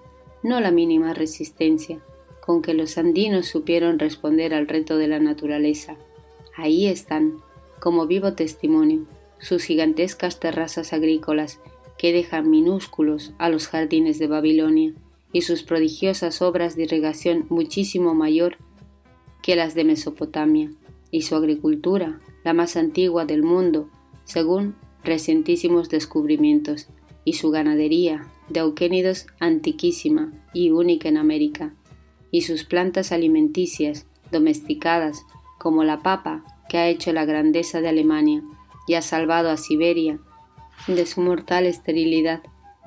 no 0.43 0.61
la 0.61 0.71
mínima 0.71 1.15
resistencia, 1.15 2.01
con 2.41 2.63
que 2.63 2.75
los 2.75 2.99
andinos 2.99 3.47
supieron 3.47 3.99
responder 3.99 4.55
al 4.55 4.69
reto 4.69 4.97
de 4.97 5.09
la 5.09 5.19
naturaleza. 5.19 5.97
Ahí 6.57 6.87
están, 6.87 7.39
como 7.81 8.07
vivo 8.07 8.35
testimonio, 8.35 9.07
sus 9.39 9.65
gigantescas 9.65 10.41
terrazas 10.41 10.93
agrícolas 10.93 11.61
que 11.99 12.13
dejan 12.13 12.51
minúsculos 12.51 13.33
a 13.39 13.49
los 13.49 13.69
jardines 13.69 14.19
de 14.19 14.27
Babilonia 14.27 14.93
y 15.33 15.43
sus 15.43 15.63
prodigiosas 15.63 16.43
obras 16.43 16.77
de 16.77 16.85
irrigación 16.85 17.47
muchísimo 17.49 18.15
mayor 18.15 18.57
que 19.43 19.57
las 19.57 19.75
de 19.75 19.85
Mesopotamia, 19.85 20.71
y 21.11 21.23
su 21.23 21.37
agricultura, 21.37 22.19
la 22.43 22.55
más 22.55 22.77
antigua 22.77 23.25
del 23.25 23.43
mundo, 23.43 23.89
según 24.25 24.75
recientísimos 25.05 25.89
descubrimientos, 25.89 26.89
y 27.25 27.35
su 27.35 27.51
ganadería, 27.51 28.27
de 28.49 28.61
auquénidos 28.61 29.27
antiquísima 29.41 30.33
y 30.53 30.71
única 30.71 31.09
en 31.09 31.17
América, 31.17 31.75
y 32.31 32.43
sus 32.43 32.65
plantas 32.65 33.13
alimenticias, 33.13 34.07
domesticadas, 34.31 35.23
como 35.59 35.85
la 35.85 36.01
papa, 36.01 36.45
que 36.69 36.79
ha 36.79 36.89
hecho 36.89 37.13
la 37.13 37.25
grandeza 37.25 37.81
de 37.81 37.89
Alemania 37.89 38.43
y 38.87 38.95
ha 38.95 39.03
salvado 39.03 39.51
a 39.51 39.57
Siberia 39.57 40.19
de 40.87 41.07
su 41.07 41.21
mortal 41.21 41.67
esterilidad, 41.67 42.43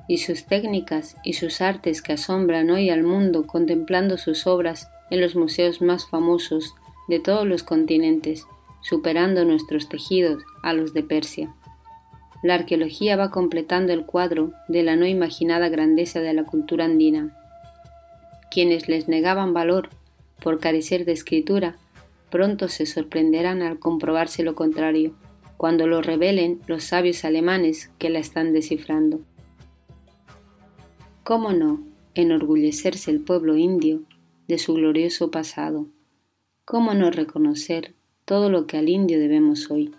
y 0.08 0.18
sus 0.18 0.46
técnicas 0.46 1.16
y 1.22 1.34
sus 1.34 1.60
artes 1.60 2.00
que 2.00 2.14
asombran 2.14 2.70
hoy 2.70 2.88
al 2.88 3.02
mundo 3.02 3.46
contemplando 3.46 4.16
sus 4.16 4.46
obras 4.46 4.88
en 5.10 5.20
los 5.20 5.36
museos 5.36 5.82
más 5.82 6.08
famosos 6.08 6.74
de 7.08 7.20
todos 7.20 7.46
los 7.46 7.62
continentes, 7.62 8.46
superando 8.80 9.44
nuestros 9.44 9.88
tejidos 9.88 10.42
a 10.62 10.72
los 10.72 10.94
de 10.94 11.02
Persia. 11.02 11.54
La 12.42 12.54
arqueología 12.54 13.16
va 13.16 13.30
completando 13.30 13.92
el 13.92 14.06
cuadro 14.06 14.52
de 14.68 14.82
la 14.82 14.96
no 14.96 15.06
imaginada 15.06 15.68
grandeza 15.68 16.20
de 16.20 16.32
la 16.34 16.44
cultura 16.44 16.84
andina. 16.84 17.36
Quienes 18.50 18.88
les 18.88 19.08
negaban 19.08 19.52
valor 19.52 19.90
por 20.42 20.60
carecer 20.60 21.04
de 21.04 21.12
escritura, 21.12 21.76
pronto 22.30 22.68
se 22.68 22.86
sorprenderán 22.86 23.62
al 23.62 23.78
comprobarse 23.78 24.42
lo 24.42 24.54
contrario, 24.54 25.14
cuando 25.56 25.86
lo 25.86 26.02
revelen 26.02 26.60
los 26.66 26.84
sabios 26.84 27.24
alemanes 27.24 27.90
que 27.98 28.10
la 28.10 28.20
están 28.20 28.52
descifrando. 28.52 29.20
¿Cómo 31.24 31.52
no 31.52 31.88
enorgullecerse 32.18 33.12
el 33.12 33.20
pueblo 33.20 33.56
indio 33.56 34.02
de 34.48 34.58
su 34.58 34.74
glorioso 34.74 35.30
pasado. 35.30 35.86
¿Cómo 36.64 36.92
no 36.94 37.12
reconocer 37.12 37.94
todo 38.24 38.50
lo 38.50 38.66
que 38.66 38.76
al 38.76 38.88
indio 38.88 39.20
debemos 39.20 39.70
hoy, 39.70 39.94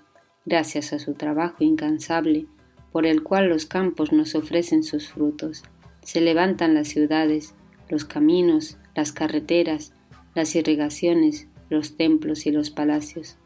gracias 0.45 0.93
a 0.93 0.99
su 0.99 1.13
trabajo 1.13 1.63
incansable, 1.63 2.47
por 2.91 3.05
el 3.05 3.23
cual 3.23 3.49
los 3.49 3.65
campos 3.65 4.11
nos 4.11 4.35
ofrecen 4.35 4.83
sus 4.83 5.07
frutos? 5.09 5.63
Se 6.01 6.21
levantan 6.21 6.73
las 6.73 6.87
ciudades, 6.87 7.53
los 7.89 8.05
caminos, 8.05 8.77
las 8.95 9.11
carreteras, 9.11 9.93
las 10.35 10.55
irrigaciones, 10.55 11.47
los 11.69 11.97
templos 11.97 12.45
y 12.45 12.51
los 12.51 12.69
palacios. 12.69 13.37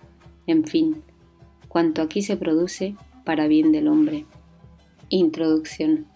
En 0.48 0.66
fin, 0.66 1.04
cuanto 1.68 2.02
aquí 2.02 2.22
se 2.22 2.38
produce 2.38 2.96
para 3.26 3.48
bien 3.48 3.72
del 3.72 3.88
hombre. 3.88 4.26
Introducción. 5.10 6.08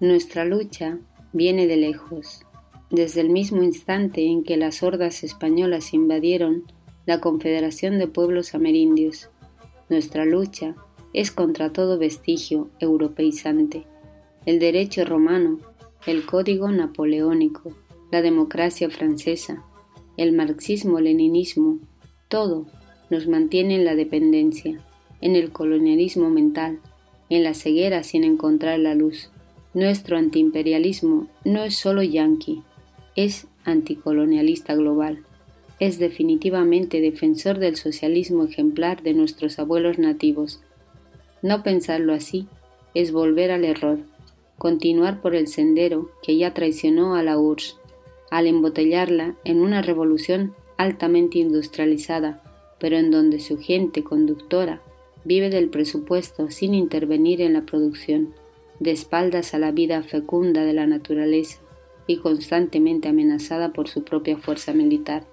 Nuestra 0.00 0.44
lucha 0.44 0.98
viene 1.32 1.66
de 1.66 1.76
lejos, 1.76 2.44
desde 2.90 3.20
el 3.20 3.30
mismo 3.30 3.62
instante 3.62 4.26
en 4.26 4.44
que 4.44 4.56
las 4.56 4.82
hordas 4.82 5.24
españolas 5.24 5.94
invadieron 5.94 6.64
la 7.06 7.20
Confederación 7.20 7.98
de 7.98 8.06
Pueblos 8.06 8.54
Amerindios. 8.54 9.30
Nuestra 9.92 10.24
lucha 10.24 10.74
es 11.12 11.30
contra 11.30 11.70
todo 11.70 11.98
vestigio 11.98 12.70
europeizante, 12.80 13.84
el 14.46 14.58
derecho 14.58 15.04
romano, 15.04 15.58
el 16.06 16.24
código 16.24 16.70
napoleónico, 16.70 17.76
la 18.10 18.22
democracia 18.22 18.88
francesa, 18.88 19.62
el 20.16 20.32
marxismo-leninismo, 20.32 21.78
todo 22.28 22.64
nos 23.10 23.28
mantiene 23.28 23.74
en 23.74 23.84
la 23.84 23.94
dependencia, 23.94 24.80
en 25.20 25.36
el 25.36 25.52
colonialismo 25.52 26.30
mental, 26.30 26.80
en 27.28 27.42
la 27.42 27.52
ceguera 27.52 28.02
sin 28.02 28.24
encontrar 28.24 28.78
la 28.78 28.94
luz. 28.94 29.30
Nuestro 29.74 30.16
antiimperialismo 30.16 31.28
no 31.44 31.64
es 31.64 31.76
solo 31.76 32.02
yanqui, 32.02 32.62
es 33.14 33.46
anticolonialista 33.66 34.74
global. 34.74 35.26
Es 35.82 35.98
definitivamente 35.98 37.00
defensor 37.00 37.58
del 37.58 37.74
socialismo 37.74 38.44
ejemplar 38.44 39.02
de 39.02 39.14
nuestros 39.14 39.58
abuelos 39.58 39.98
nativos. 39.98 40.60
No 41.42 41.64
pensarlo 41.64 42.12
así 42.12 42.46
es 42.94 43.10
volver 43.10 43.50
al 43.50 43.64
error, 43.64 43.98
continuar 44.58 45.20
por 45.20 45.34
el 45.34 45.48
sendero 45.48 46.12
que 46.22 46.36
ya 46.36 46.54
traicionó 46.54 47.16
a 47.16 47.24
la 47.24 47.36
URSS, 47.36 47.80
al 48.30 48.46
embotellarla 48.46 49.34
en 49.42 49.60
una 49.60 49.82
revolución 49.82 50.54
altamente 50.76 51.40
industrializada, 51.40 52.44
pero 52.78 52.96
en 52.96 53.10
donde 53.10 53.40
su 53.40 53.58
gente 53.58 54.04
conductora 54.04 54.80
vive 55.24 55.50
del 55.50 55.68
presupuesto 55.68 56.48
sin 56.48 56.74
intervenir 56.74 57.40
en 57.40 57.54
la 57.54 57.62
producción, 57.62 58.32
de 58.78 58.92
espaldas 58.92 59.52
a 59.52 59.58
la 59.58 59.72
vida 59.72 60.00
fecunda 60.04 60.64
de 60.64 60.74
la 60.74 60.86
naturaleza 60.86 61.58
y 62.06 62.18
constantemente 62.18 63.08
amenazada 63.08 63.72
por 63.72 63.88
su 63.88 64.04
propia 64.04 64.38
fuerza 64.38 64.72
militar. 64.72 65.31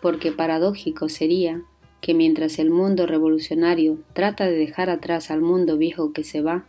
Porque 0.00 0.32
paradójico 0.32 1.08
sería 1.08 1.62
que 2.00 2.14
mientras 2.14 2.58
el 2.58 2.70
mundo 2.70 3.06
revolucionario 3.06 3.98
trata 4.12 4.46
de 4.46 4.56
dejar 4.56 4.90
atrás 4.90 5.30
al 5.30 5.40
mundo 5.40 5.76
viejo 5.76 6.12
que 6.12 6.24
se 6.24 6.42
va, 6.42 6.66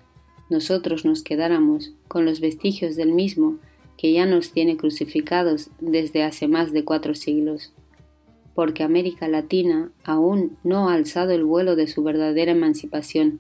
nosotros 0.50 1.06
nos 1.06 1.24
quedáramos 1.24 1.94
con 2.08 2.26
los 2.26 2.40
vestigios 2.40 2.96
del 2.96 3.12
mismo 3.12 3.58
que 3.98 4.14
ya 4.14 4.26
nos 4.26 4.52
tiene 4.52 4.78
crucificados 4.78 5.70
desde 5.80 6.24
hace 6.24 6.48
más 6.48 6.72
de 6.72 6.86
cuatro 6.86 7.16
siglos, 7.16 7.74
porque 8.56 8.84
América 8.84 9.28
Latina 9.28 9.92
aún 10.04 10.58
no 10.64 10.90
ha 10.90 10.94
alzado 10.94 11.32
el 11.32 11.44
vuelo 11.44 11.76
de 11.76 11.88
su 11.88 12.04
verdadera 12.04 12.52
emancipación, 12.52 13.40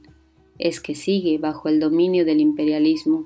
es 0.60 0.82
que 0.82 0.96
sigue 0.96 1.38
bajo 1.38 1.70
el 1.70 1.80
dominio 1.80 2.26
del 2.26 2.42
imperialismo 2.42 3.26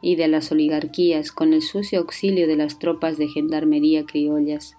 y 0.00 0.16
de 0.16 0.26
las 0.28 0.50
oligarquías 0.50 1.30
con 1.30 1.52
el 1.52 1.62
sucio 1.62 2.00
auxilio 2.00 2.48
de 2.48 2.56
las 2.56 2.78
tropas 2.80 3.18
de 3.18 3.28
gendarmería 3.28 4.04
criollas. 4.04 4.76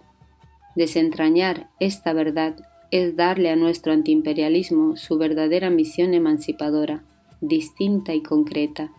Desentrañar 0.75 1.69
esta 1.79 2.13
verdad 2.13 2.55
es 2.91 3.15
darle 3.15 3.49
a 3.49 3.55
nuestro 3.55 3.93
antiimperialismo 3.93 4.97
su 4.97 5.17
verdadera 5.17 5.69
misión 5.69 6.13
emancipadora, 6.13 7.03
distinta 7.41 8.13
y 8.13 8.21
concreta. 8.21 8.91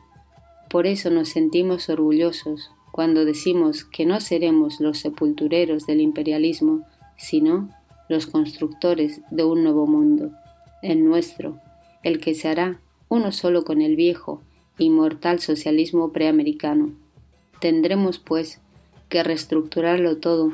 Por 0.69 0.87
eso 0.87 1.11
nos 1.11 1.29
sentimos 1.29 1.89
orgullosos 1.89 2.71
cuando 2.91 3.25
decimos 3.25 3.85
que 3.85 4.07
no 4.07 4.21
seremos 4.21 4.81
los 4.81 4.99
sepultureros 4.99 5.87
del 5.87 6.01
imperialismo, 6.01 6.87
sino 7.17 7.71
los 8.09 8.27
constructores 8.27 9.21
de 9.31 9.45
un 9.45 9.65
nuevo 9.65 9.87
mundo, 9.87 10.31
el 10.83 11.05
nuestro, 11.05 11.59
el 12.03 12.21
que 12.21 12.35
se 12.35 12.49
hará 12.49 12.81
uno 13.09 13.33
solo 13.33 13.65
con 13.65 13.81
el 13.81 13.97
viejo, 13.97 14.43
inmortal 14.79 15.41
socialismo 15.41 16.13
preamericano. 16.13 16.93
Tendremos, 17.61 18.19
pues, 18.19 18.61
que 19.09 19.23
reestructurarlo 19.23 20.19
todo, 20.19 20.53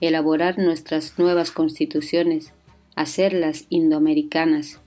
elaborar 0.00 0.58
nuestras 0.58 1.18
nuevas 1.18 1.50
constituciones, 1.50 2.52
hacerlas 2.96 3.66
indoamericanas, 3.68 4.80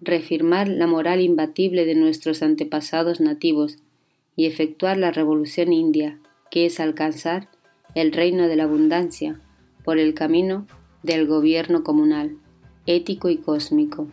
reafirmar 0.00 0.68
la 0.68 0.86
moral 0.86 1.20
imbatible 1.20 1.84
de 1.84 1.94
nuestros 1.94 2.42
antepasados 2.42 3.20
nativos 3.20 3.78
y 4.36 4.46
efectuar 4.46 4.96
la 4.96 5.10
revolución 5.10 5.72
india, 5.72 6.18
que 6.50 6.66
es 6.66 6.80
alcanzar 6.80 7.48
el 7.94 8.12
reino 8.12 8.48
de 8.48 8.56
la 8.56 8.64
abundancia 8.64 9.40
por 9.84 9.98
el 9.98 10.14
camino 10.14 10.66
del 11.02 11.26
gobierno 11.26 11.84
comunal, 11.84 12.36
ético 12.86 13.28
y 13.28 13.36
cósmico. 13.36 14.08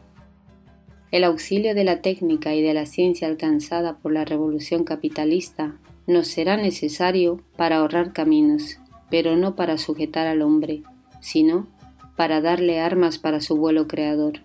El 1.11 1.23
auxilio 1.23 1.75
de 1.75 1.83
la 1.83 2.01
técnica 2.01 2.53
y 2.53 2.61
de 2.61 2.73
la 2.73 2.85
ciencia 2.85 3.27
alcanzada 3.27 3.97
por 3.97 4.13
la 4.13 4.23
revolución 4.23 4.83
capitalista 4.83 5.77
nos 6.07 6.27
será 6.27 6.57
necesario 6.57 7.41
para 7.57 7.77
ahorrar 7.77 8.13
caminos, 8.13 8.80
pero 9.11 9.35
no 9.37 9.55
para 9.55 9.77
sujetar 9.77 10.25
al 10.25 10.41
hombre, 10.41 10.81
sino 11.19 11.67
para 12.15 12.41
darle 12.41 12.79
armas 12.79 13.19
para 13.19 13.41
su 13.41 13.57
vuelo 13.57 13.87
creador, 13.87 14.39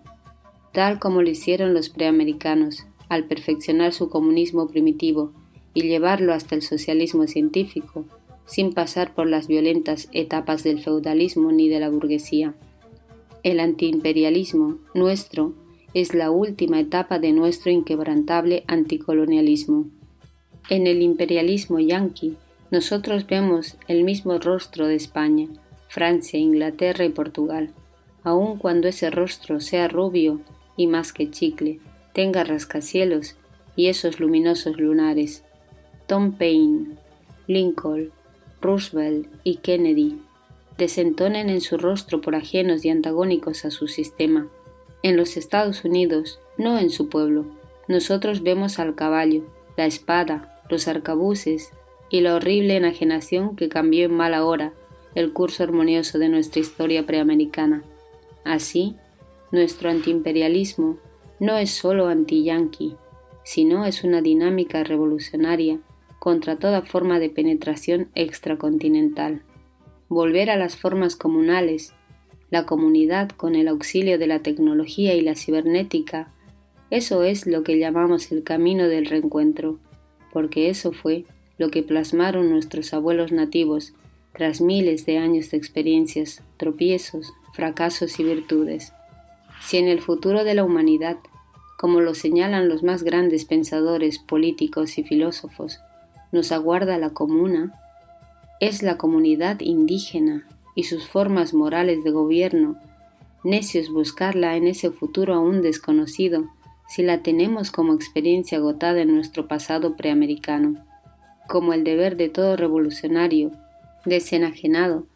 tal 0.72 0.98
como 0.98 1.22
lo 1.22 1.30
hicieron 1.30 1.72
los 1.72 1.88
preamericanos 1.88 2.84
al 3.08 3.24
perfeccionar 3.24 3.92
su 3.92 4.10
comunismo 4.10 4.68
primitivo 4.68 5.32
y 5.72 5.82
llevarlo 5.82 6.34
hasta 6.34 6.54
el 6.54 6.62
socialismo 6.62 7.26
científico, 7.26 8.04
sin 8.44 8.72
pasar 8.72 9.14
por 9.14 9.28
las 9.28 9.46
violentas 9.46 10.08
etapas 10.12 10.62
del 10.64 10.80
feudalismo 10.80 11.52
ni 11.52 11.68
de 11.68 11.80
la 11.80 11.88
burguesía. 11.88 12.54
El 13.42 13.60
antiimperialismo 13.60 14.78
nuestro 14.94 15.54
es 15.94 16.14
la 16.14 16.30
última 16.30 16.80
etapa 16.80 17.18
de 17.18 17.32
nuestro 17.32 17.70
inquebrantable 17.70 18.64
anticolonialismo. 18.66 19.86
En 20.68 20.86
el 20.86 21.02
imperialismo 21.02 21.78
yanqui, 21.78 22.36
nosotros 22.70 23.26
vemos 23.26 23.76
el 23.86 24.02
mismo 24.02 24.38
rostro 24.38 24.86
de 24.86 24.96
España, 24.96 25.48
Francia, 25.88 26.38
Inglaterra 26.38 27.04
y 27.04 27.10
Portugal, 27.10 27.70
aun 28.24 28.58
cuando 28.58 28.88
ese 28.88 29.10
rostro 29.10 29.60
sea 29.60 29.86
rubio 29.86 30.40
y 30.76 30.88
más 30.88 31.12
que 31.12 31.30
chicle, 31.30 31.78
tenga 32.12 32.42
rascacielos 32.42 33.36
y 33.76 33.86
esos 33.86 34.18
luminosos 34.18 34.78
lunares. 34.78 35.44
Tom 36.06 36.32
Paine, 36.32 36.96
Lincoln, 37.46 38.10
Roosevelt 38.60 39.28
y 39.44 39.56
Kennedy 39.56 40.20
desentonen 40.76 41.50
en 41.50 41.60
su 41.60 41.78
rostro 41.78 42.20
por 42.20 42.34
ajenos 42.34 42.84
y 42.84 42.90
antagónicos 42.90 43.64
a 43.64 43.70
su 43.70 43.86
sistema, 43.86 44.48
en 45.02 45.16
los 45.16 45.36
Estados 45.36 45.84
Unidos, 45.84 46.40
no 46.58 46.78
en 46.78 46.90
su 46.90 47.08
pueblo. 47.08 47.46
Nosotros 47.86 48.42
vemos 48.42 48.80
al 48.80 48.96
caballo, 48.96 49.44
la 49.76 49.86
espada, 49.86 50.60
los 50.68 50.88
arcabuces 50.88 51.70
y 52.10 52.20
la 52.20 52.34
horrible 52.34 52.76
enajenación 52.76 53.56
que 53.56 53.68
cambió 53.68 54.06
en 54.06 54.14
mala 54.14 54.44
hora 54.44 54.72
el 55.14 55.32
curso 55.32 55.62
armonioso 55.62 56.18
de 56.18 56.28
nuestra 56.28 56.60
historia 56.60 57.06
preamericana. 57.06 57.82
Así, 58.44 58.94
nuestro 59.50 59.90
antiimperialismo 59.90 60.98
no 61.40 61.56
es 61.56 61.70
solo 61.70 62.08
anti-yanqui, 62.08 62.96
sino 63.42 63.86
es 63.86 64.04
una 64.04 64.20
dinámica 64.20 64.84
revolucionaria 64.84 65.78
contra 66.18 66.56
toda 66.56 66.82
forma 66.82 67.18
de 67.18 67.30
penetración 67.30 68.08
extracontinental. 68.14 69.42
Volver 70.08 70.50
a 70.50 70.56
las 70.56 70.76
formas 70.76 71.16
comunales 71.16 71.94
la 72.50 72.64
comunidad 72.64 73.30
con 73.30 73.54
el 73.54 73.68
auxilio 73.68 74.18
de 74.18 74.26
la 74.26 74.40
tecnología 74.40 75.14
y 75.14 75.20
la 75.20 75.34
cibernética, 75.34 76.32
eso 76.90 77.24
es 77.24 77.46
lo 77.46 77.64
que 77.64 77.78
llamamos 77.78 78.30
el 78.30 78.44
camino 78.44 78.86
del 78.86 79.06
reencuentro, 79.06 79.78
porque 80.32 80.70
eso 80.70 80.92
fue 80.92 81.24
lo 81.58 81.70
que 81.70 81.82
plasmaron 81.82 82.50
nuestros 82.50 82.92
abuelos 82.92 83.32
nativos 83.32 83.94
tras 84.32 84.60
miles 84.60 85.06
de 85.06 85.18
años 85.18 85.50
de 85.50 85.56
experiencias, 85.56 86.42
tropiezos, 86.58 87.32
fracasos 87.54 88.20
y 88.20 88.24
virtudes. 88.24 88.92
Si 89.62 89.78
en 89.78 89.88
el 89.88 90.00
futuro 90.00 90.44
de 90.44 90.54
la 90.54 90.64
humanidad, 90.64 91.16
como 91.78 92.00
lo 92.00 92.14
señalan 92.14 92.68
los 92.68 92.82
más 92.82 93.02
grandes 93.02 93.44
pensadores 93.44 94.18
políticos 94.18 94.98
y 94.98 95.04
filósofos, 95.04 95.80
nos 96.32 96.52
aguarda 96.52 96.98
la 96.98 97.10
comuna, 97.10 97.72
es 98.60 98.82
la 98.82 98.96
comunidad 98.96 99.60
indígena 99.60 100.46
y 100.74 100.84
sus 100.84 101.06
formas 101.06 101.54
morales 101.54 102.04
de 102.04 102.10
gobierno, 102.10 102.76
necios 103.44 103.90
buscarla 103.90 104.56
en 104.56 104.66
ese 104.66 104.90
futuro 104.90 105.34
aún 105.34 105.62
desconocido, 105.62 106.44
si 106.88 107.02
la 107.02 107.22
tenemos 107.22 107.70
como 107.70 107.94
experiencia 107.94 108.58
agotada 108.58 109.00
en 109.00 109.14
nuestro 109.14 109.48
pasado 109.48 109.96
preamericano. 109.96 110.85
Como 111.48 111.72
el 111.72 111.84
deber 111.84 112.16
de 112.16 112.28
todo 112.28 112.56
revolucionario, 112.56 113.52
desenajenado, 114.04 115.06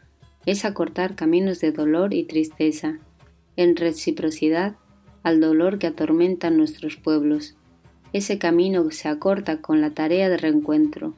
es 0.46 0.64
acortar 0.64 1.14
caminos 1.14 1.60
de 1.60 1.72
dolor 1.72 2.14
y 2.14 2.24
tristeza, 2.24 2.98
en 3.56 3.76
reciprocidad 3.76 4.76
al 5.22 5.40
dolor 5.40 5.78
que 5.78 5.86
atormenta 5.86 6.50
nuestros 6.50 6.96
pueblos. 6.96 7.56
Ese 8.12 8.38
camino 8.38 8.90
se 8.90 9.08
acorta 9.08 9.60
con 9.60 9.80
la 9.80 9.90
tarea 9.90 10.28
de 10.28 10.36
reencuentro. 10.36 11.14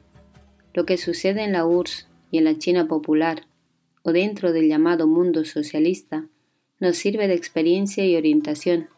Lo 0.73 0.85
que 0.85 0.97
sucede 0.97 1.43
en 1.43 1.53
la 1.53 1.65
URSS 1.65 2.07
y 2.31 2.39
en 2.39 2.43
la 2.43 2.57
China 2.57 2.87
popular 2.87 3.47
o 4.03 4.11
dentro 4.11 4.51
del 4.51 4.67
llamado 4.67 5.07
mundo 5.07 5.45
socialista, 5.45 6.27
nos 6.79 6.97
sirve 6.97 7.27
de 7.27 7.35
experiencia 7.35 8.05
y 8.05 8.15
orientación, 8.15 8.89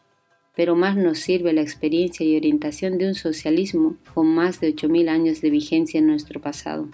pero 0.55 0.75
más 0.75 0.95
nos 0.95 1.19
sirve 1.19 1.53
la 1.53 1.61
experiencia 1.61 2.25
y 2.25 2.35
orientación 2.35 2.97
de 2.97 3.07
un 3.07 3.15
socialismo 3.15 3.97
con 4.13 4.27
más 4.27 4.59
de 4.59 4.73
8.000 4.73 5.09
años 5.09 5.41
de 5.41 5.49
vigencia 5.49 5.99
en 5.99 6.07
nuestro 6.07 6.39
pasado. 6.41 6.87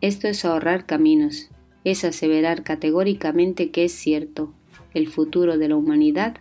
Esto 0.00 0.28
es 0.28 0.44
ahorrar 0.44 0.86
caminos, 0.86 1.50
es 1.84 2.04
aseverar 2.04 2.62
categóricamente 2.62 3.70
que 3.70 3.84
es 3.84 3.92
cierto, 3.92 4.52
el 4.94 5.08
futuro 5.08 5.58
de 5.58 5.68
la 5.68 5.76
humanidad, 5.76 6.36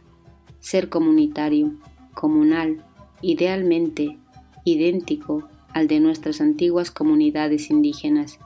ser 0.59 0.89
comunitario, 0.89 1.73
comunal, 2.13 2.83
idealmente 3.21 4.17
idéntico 4.63 5.47
al 5.73 5.87
de 5.87 5.99
nuestras 5.99 6.41
antiguas 6.41 6.91
comunidades 6.91 7.69
indígenas. 7.69 8.39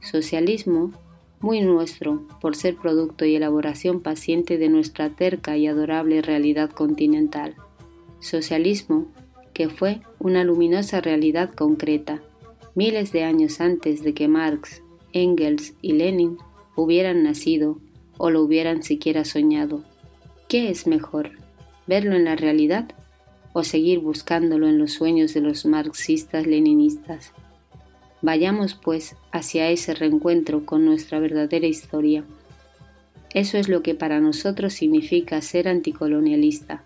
Socialismo 0.00 0.92
muy 1.42 1.60
nuestro 1.60 2.26
por 2.40 2.56
ser 2.56 2.76
producto 2.76 3.24
y 3.24 3.34
elaboración 3.34 4.00
paciente 4.00 4.56
de 4.56 4.68
nuestra 4.68 5.10
terca 5.10 5.56
y 5.56 5.66
adorable 5.66 6.22
realidad 6.22 6.70
continental. 6.70 7.56
Socialismo 8.20 9.08
que 9.52 9.68
fue 9.68 10.00
una 10.18 10.44
luminosa 10.44 11.00
realidad 11.00 11.50
concreta, 11.52 12.22
miles 12.74 13.12
de 13.12 13.24
años 13.24 13.60
antes 13.60 14.02
de 14.02 14.14
que 14.14 14.28
Marx, 14.28 14.82
Engels 15.12 15.74
y 15.82 15.92
Lenin 15.92 16.38
hubieran 16.76 17.22
nacido 17.22 17.78
o 18.16 18.30
lo 18.30 18.42
hubieran 18.42 18.82
siquiera 18.82 19.24
soñado. 19.24 19.84
¿Qué 20.48 20.70
es 20.70 20.86
mejor? 20.86 21.32
¿Verlo 21.86 22.14
en 22.14 22.24
la 22.24 22.36
realidad 22.36 22.88
o 23.52 23.64
seguir 23.64 23.98
buscándolo 23.98 24.68
en 24.68 24.78
los 24.78 24.92
sueños 24.92 25.34
de 25.34 25.40
los 25.40 25.66
marxistas 25.66 26.46
leninistas? 26.46 27.32
Vayamos, 28.22 28.74
pues, 28.74 29.16
hacia 29.32 29.68
ese 29.70 29.94
reencuentro 29.94 30.64
con 30.64 30.84
nuestra 30.84 31.18
verdadera 31.18 31.66
historia. 31.66 32.24
Eso 33.34 33.58
es 33.58 33.68
lo 33.68 33.82
que 33.82 33.96
para 33.96 34.20
nosotros 34.20 34.74
significa 34.74 35.40
ser 35.42 35.66
anticolonialista, 35.66 36.84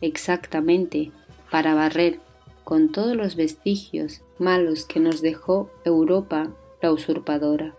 exactamente 0.00 1.10
para 1.50 1.74
barrer 1.74 2.20
con 2.64 2.90
todos 2.90 3.16
los 3.16 3.36
vestigios 3.36 4.22
malos 4.38 4.86
que 4.86 5.00
nos 5.00 5.20
dejó 5.20 5.70
Europa 5.84 6.50
la 6.80 6.92
usurpadora. 6.92 7.74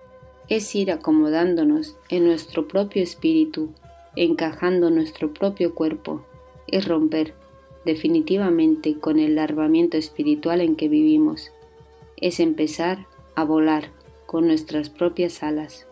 Es 0.48 0.76
ir 0.76 0.92
acomodándonos 0.92 1.96
en 2.10 2.26
nuestro 2.26 2.68
propio 2.68 3.02
espíritu, 3.02 3.70
encajando 4.16 4.90
nuestro 4.90 5.34
propio 5.34 5.74
cuerpo, 5.74 6.26
es 6.68 6.88
romper 6.88 7.34
definitivamente 7.86 9.00
con 9.00 9.20
el 9.20 9.36
larvamiento 9.36 9.98
espiritual 9.98 10.62
en 10.62 10.76
que 10.76 10.90
vivimos 10.90 11.52
es 12.22 12.40
empezar 12.40 13.08
a 13.36 13.44
volar 13.44 13.92
con 14.26 14.48
nuestras 14.48 14.90
propias 14.90 15.44
alas. 15.44 15.89